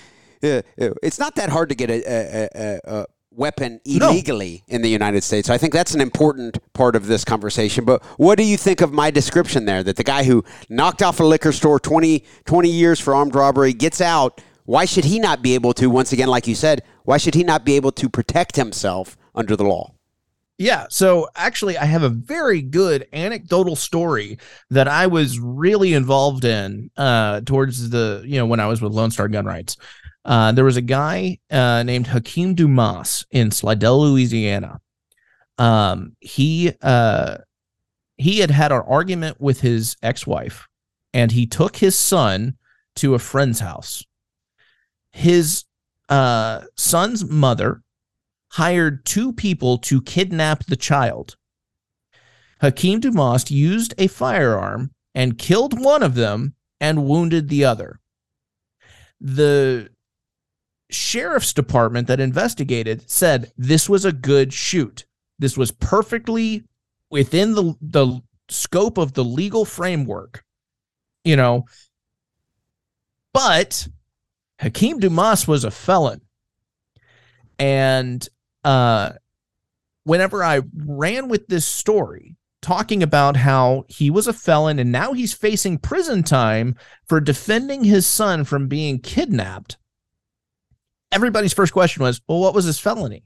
[0.46, 4.76] Uh, uh it's not that hard to get a, a, a, a weapon illegally no.
[4.76, 5.48] in the United States.
[5.48, 7.86] So I think that's an important part of this conversation.
[7.86, 11.20] But what do you think of my description there that the guy who knocked off
[11.20, 14.42] a liquor store 20, 20 years for armed robbery gets out?
[14.66, 17.44] Why should he not be able to, once again, like you said, why should he
[17.44, 19.94] not be able to protect himself under the law?
[20.58, 20.88] Yeah.
[20.90, 24.40] So actually, I have a very good anecdotal story
[24.70, 28.94] that I was really involved in uh, towards the, you know, when I was with
[28.94, 29.78] Lone Star Gun Rights.
[30.26, 34.82] Uh, there was a guy uh, named Hakeem Dumas in Slidell, Louisiana.
[35.60, 37.38] Um, he uh,
[38.18, 40.68] he had had an argument with his ex-wife,
[41.14, 42.58] and he took his son
[42.96, 44.04] to a friend's house.
[45.12, 45.66] His
[46.10, 47.84] uh, son's mother
[48.50, 51.36] hired two people to kidnap the child.
[52.62, 58.00] Hakeem Dumas used a firearm and killed one of them and wounded the other.
[59.22, 59.90] The
[60.90, 65.06] sheriff's department that investigated said this was a good shoot.
[65.40, 66.64] This was perfectly
[67.10, 70.44] within the the scope of the legal framework.
[71.24, 71.66] You know,
[73.34, 73.88] but
[74.60, 76.22] Hakeem Dumas was a felon.
[77.58, 78.28] And
[78.64, 79.14] uh
[80.04, 85.14] whenever I ran with this story, talking about how he was a felon and now
[85.14, 86.76] he's facing prison time
[87.08, 89.78] for defending his son from being kidnapped
[91.16, 93.24] everybody's first question was, well, what was his felony?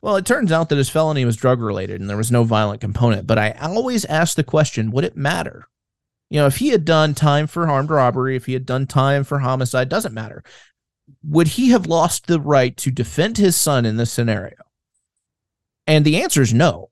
[0.00, 2.80] Well, it turns out that his felony was drug related and there was no violent
[2.80, 3.26] component.
[3.26, 5.68] But I always ask the question would it matter?
[6.28, 9.22] You know, if he had done time for armed robbery, if he had done time
[9.22, 10.42] for homicide, doesn't matter.
[11.22, 14.56] Would he have lost the right to defend his son in this scenario?
[15.86, 16.90] And the answer is no.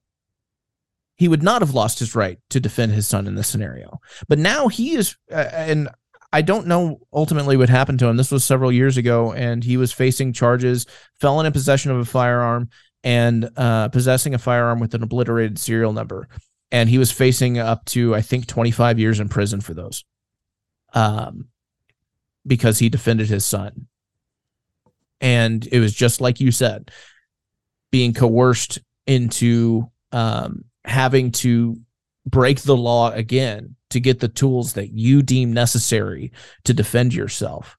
[1.17, 4.01] He would not have lost his right to defend his son in this scenario.
[4.29, 5.89] But now he is, uh, and
[6.33, 8.17] I don't know ultimately what happened to him.
[8.17, 10.87] This was several years ago, and he was facing charges,
[11.21, 12.71] felon in possession of a firearm,
[13.03, 16.29] and uh, possessing a firearm with an obliterated serial number.
[16.71, 20.05] And he was facing up to, I think, 25 years in prison for those,
[20.95, 21.49] um,
[22.47, 23.89] because he defended his son.
[25.21, 26.93] And it was just like you said,
[27.91, 31.77] being coerced into um, having to
[32.25, 36.33] break the law again to get the tools that you deem necessary
[36.65, 37.77] to defend yourself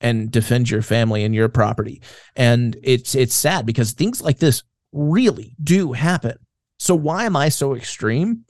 [0.00, 2.02] and defend your family and your property.
[2.34, 6.38] And it's it's sad because things like this really do happen.
[6.78, 8.44] So why am I so extreme?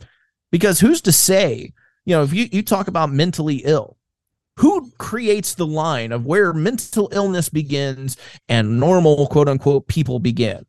[0.51, 1.73] Because who's to say,
[2.05, 3.97] you know, if you, you talk about mentally ill,
[4.59, 8.17] who creates the line of where mental illness begins
[8.49, 10.67] and normal quote unquote people begin?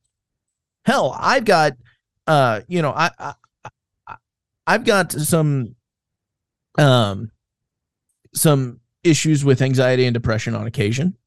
[0.85, 1.73] Hell, I've got
[2.27, 3.33] uh, you know, I, I
[4.67, 5.76] I've got some
[6.78, 7.32] um
[8.34, 11.17] some issues with anxiety and depression on occasion.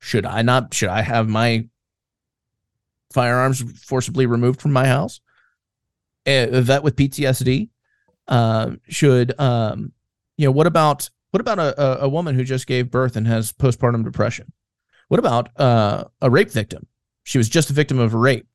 [0.00, 1.68] Should I not should I have my
[3.12, 5.20] firearms forcibly removed from my house?
[6.26, 7.68] A vet with PTSD
[8.28, 9.92] uh, should um
[10.36, 13.52] you know what about what about a, a woman who just gave birth and has
[13.52, 14.52] postpartum depression?
[15.08, 16.86] What about uh, a rape victim?
[17.24, 18.46] She was just a victim of a rape.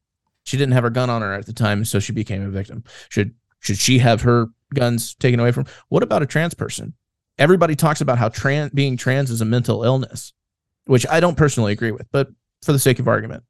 [0.43, 2.83] She didn't have her gun on her at the time, so she became a victim.
[3.09, 5.65] Should should she have her guns taken away from?
[5.89, 6.93] What about a trans person?
[7.37, 10.33] Everybody talks about how trans being trans is a mental illness,
[10.85, 12.29] which I don't personally agree with, but
[12.61, 13.43] for the sake of argument,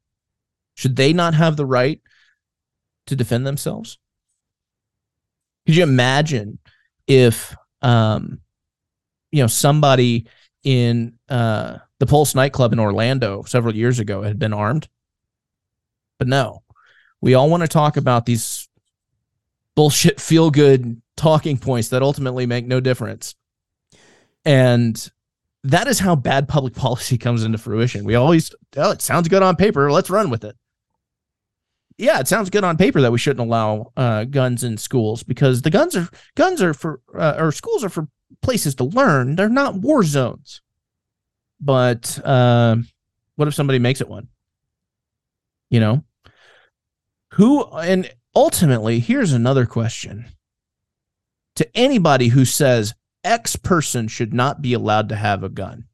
[0.74, 2.00] should they not have the right
[3.06, 3.98] to defend themselves?
[5.66, 6.58] Could you imagine
[7.06, 8.40] if um
[9.30, 10.26] you know somebody
[10.62, 14.88] in uh the Pulse nightclub in Orlando several years ago had been armed?
[16.18, 16.62] But no.
[17.20, 18.68] We all want to talk about these
[19.74, 23.34] bullshit feel good talking points that ultimately make no difference.
[24.44, 25.10] And
[25.64, 28.04] that is how bad public policy comes into fruition.
[28.04, 29.90] We always, oh, it sounds good on paper.
[29.90, 30.56] Let's run with it.
[31.98, 35.62] Yeah, it sounds good on paper that we shouldn't allow uh, guns in schools because
[35.62, 38.08] the guns are guns are for uh, or schools are for
[38.40, 39.36] places to learn.
[39.36, 40.62] They're not war zones.
[41.60, 42.76] But uh,
[43.36, 44.28] what if somebody makes it one?
[45.70, 46.04] You know,
[47.32, 50.26] who and ultimately, here's another question
[51.56, 52.94] to anybody who says
[53.24, 55.84] X person should not be allowed to have a gun.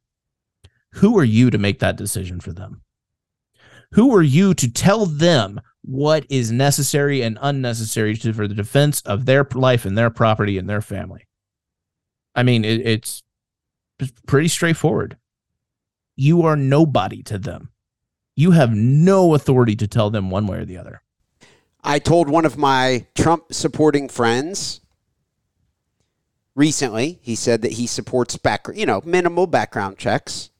[0.93, 2.81] Who are you to make that decision for them?
[3.93, 9.01] Who are you to tell them what is necessary and unnecessary to, for the defense
[9.01, 11.27] of their life and their property and their family?
[12.35, 13.23] I mean, it, it's
[14.27, 15.17] pretty straightforward.
[16.15, 17.69] You are nobody to them.
[18.35, 21.01] You have no authority to tell them one way or the other.
[21.83, 24.81] I told one of my Trump supporting friends
[26.59, 30.51] recently, he said that he supports back, you know, minimal background checks.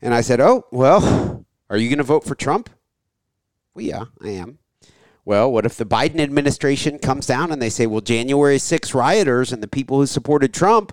[0.00, 2.70] And I said, "Oh, well, are you going to vote for Trump?"
[3.74, 4.58] Well, yeah, I am.
[5.24, 9.50] Well, what if the Biden administration comes down and they say, "Well, January 6 rioters
[9.50, 10.92] and the people who supported Trump,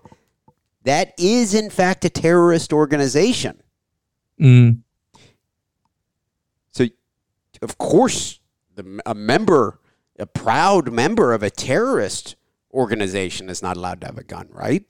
[0.83, 3.61] that is in fact a terrorist organization."
[4.39, 4.79] Mm.
[6.71, 6.87] So,
[7.61, 8.39] of course,
[8.75, 9.79] the, a member,
[10.17, 12.35] a proud member of a terrorist
[12.75, 14.83] organization is not allowed to have a gun, right?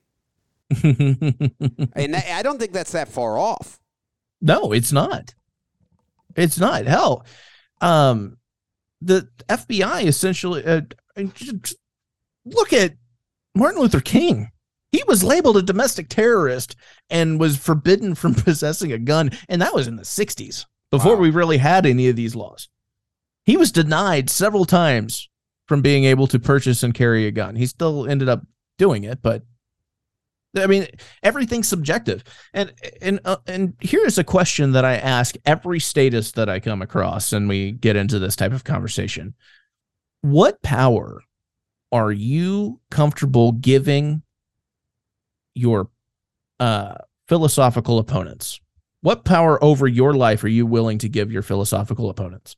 [0.84, 3.80] and I don't think that's that far off.
[4.42, 5.34] No, it's not.
[6.36, 6.86] It's not.
[6.86, 7.26] Hell,
[7.82, 8.38] um,
[9.02, 10.82] the FBI essentially uh,
[12.46, 12.96] look at
[13.54, 14.52] Martin Luther King.
[14.92, 16.76] He was labeled a domestic terrorist
[17.10, 21.22] and was forbidden from possessing a gun, and that was in the 60s before wow.
[21.22, 22.70] we really had any of these laws.
[23.46, 25.30] He was denied several times
[25.68, 27.56] from being able to purchase and carry a gun.
[27.56, 28.42] He still ended up
[28.78, 29.44] doing it, but
[30.58, 30.88] I mean,
[31.24, 32.24] everything's subjective.
[32.54, 36.82] And and uh, and here's a question that I ask every statist that I come
[36.82, 39.34] across, and we get into this type of conversation:
[40.22, 41.22] What power
[41.92, 44.22] are you comfortable giving
[45.54, 45.90] your
[46.60, 46.96] uh,
[47.28, 48.60] philosophical opponents?
[49.02, 52.56] What power over your life are you willing to give your philosophical opponents?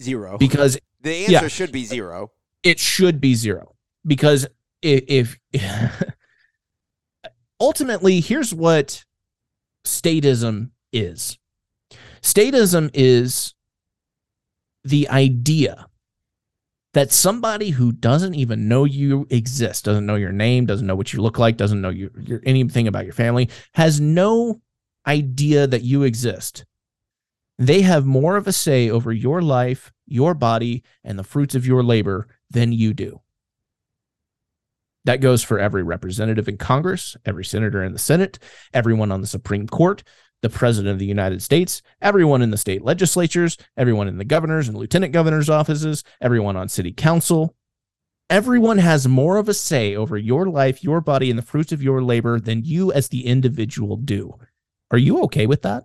[0.00, 0.38] Zero.
[0.38, 2.32] Because the answer yeah, should be zero.
[2.62, 4.46] It should be zero because
[4.82, 5.62] if, if
[7.60, 9.04] ultimately, here's what
[9.84, 11.38] statism is
[12.22, 13.54] statism is
[14.84, 15.86] the idea
[16.94, 21.12] that somebody who doesn't even know you exist, doesn't know your name, doesn't know what
[21.12, 24.60] you look like, doesn't know you, your, anything about your family, has no
[25.06, 26.64] idea that you exist.
[27.58, 31.66] They have more of a say over your life, your body, and the fruits of
[31.66, 33.22] your labor than you do.
[35.04, 38.38] That goes for every representative in Congress, every senator in the Senate,
[38.74, 40.02] everyone on the Supreme Court,
[40.42, 44.68] the president of the United States, everyone in the state legislatures, everyone in the governors
[44.68, 47.54] and lieutenant governors' offices, everyone on city council.
[48.28, 51.82] Everyone has more of a say over your life, your body, and the fruits of
[51.82, 54.34] your labor than you as the individual do.
[54.90, 55.84] Are you okay with that?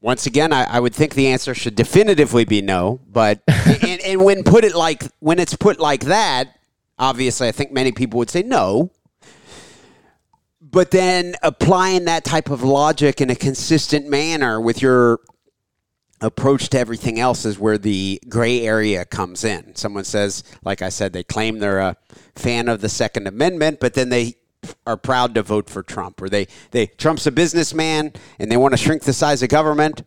[0.00, 3.00] Once again, I, I, would think the answer should definitively be no.
[3.08, 6.58] But and, and when put it like when it's put like that,
[6.98, 8.90] Obviously, I think many people would say no.
[10.60, 15.20] But then applying that type of logic in a consistent manner with your
[16.20, 19.76] approach to everything else is where the gray area comes in.
[19.76, 21.96] Someone says, like I said, they claim they're a
[22.34, 24.34] fan of the Second Amendment, but then they
[24.86, 28.72] are proud to vote for Trump, or they, they Trump's a businessman and they want
[28.72, 30.02] to shrink the size of government,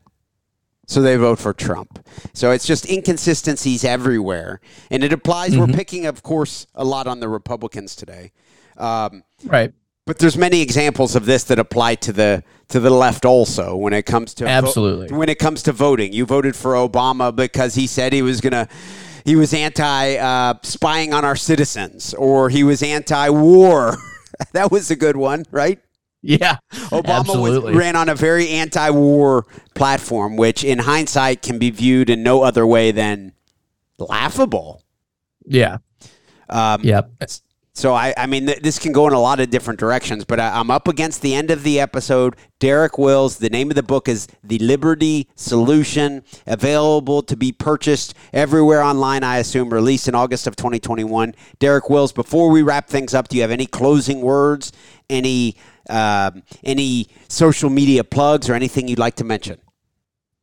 [0.88, 2.06] so they vote for Trump.
[2.34, 5.52] So it's just inconsistencies everywhere, and it applies.
[5.52, 5.60] Mm-hmm.
[5.60, 8.32] We're picking, of course, a lot on the Republicans today,
[8.78, 9.74] um, right?
[10.06, 13.94] But there's many examples of this that apply to the to the left also when
[13.94, 16.12] it comes to absolutely vo- when it comes to voting.
[16.12, 18.68] You voted for Obama because he said he was gonna
[19.24, 23.98] he was anti uh, spying on our citizens or he was anti war.
[24.54, 25.80] that was a good one, right?
[26.24, 32.12] Yeah, Obama was, ran on a very anti-war platform, which, in hindsight, can be viewed
[32.12, 33.34] in no other way than
[33.98, 34.84] laughable.
[35.48, 35.78] Yeah.
[36.48, 37.10] Um, yep.
[37.74, 40.40] So I, I mean, th- this can go in a lot of different directions, but
[40.42, 42.36] I, am up against the end of the episode.
[42.60, 43.38] Derek Wills.
[43.38, 49.24] The name of the book is The Liberty Solution, available to be purchased everywhere online.
[49.24, 51.34] I assume released in August of 2021.
[51.60, 52.12] Derek Wills.
[52.12, 54.74] Before we wrap things up, do you have any closing words?
[55.10, 55.56] Any
[55.90, 56.32] uh,
[56.64, 59.60] any social media plugs or anything you'd like to mention?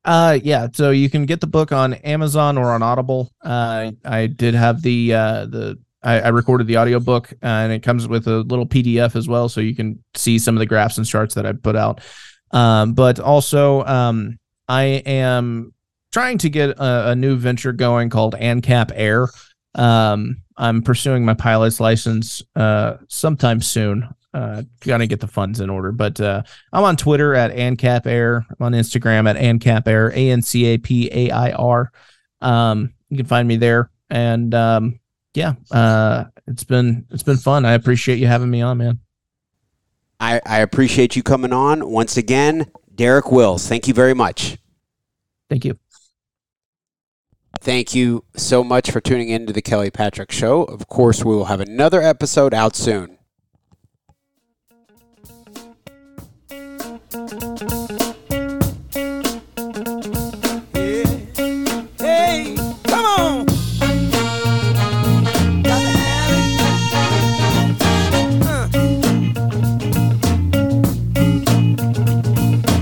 [0.05, 0.69] Uh, yeah.
[0.73, 3.31] So you can get the book on Amazon or on Audible.
[3.43, 8.07] Uh, I did have the uh, the I, I recorded the audiobook and it comes
[8.07, 11.07] with a little PDF as well, so you can see some of the graphs and
[11.07, 12.01] charts that I put out.
[12.51, 14.39] Um, but also, um,
[14.69, 15.75] I am
[16.13, 19.29] trying to get a, a new venture going called ANCAP Air.
[19.75, 25.71] Um, I'm pursuing my pilot's license uh, sometime soon uh, gotta get the funds in
[25.71, 25.93] order.
[25.93, 26.43] But uh,
[26.73, 28.47] I'm on Twitter at ANCAP Air.
[28.49, 31.91] I'm on Instagram at ANCAP Air, A N C A P A I R.
[32.41, 33.91] Um, you can find me there.
[34.11, 35.01] And um,
[35.39, 37.65] yeah, uh, it's been it's been fun.
[37.65, 38.99] I appreciate you having me on, man.
[40.21, 43.69] I, I appreciate you coming on once again, Derek Wills.
[43.69, 44.59] Thank you very much.
[45.49, 45.79] Thank you.
[47.61, 50.65] Thank you so much for tuning in to the Kelly Patrick Show.
[50.65, 53.18] Of course, we will have another episode out soon.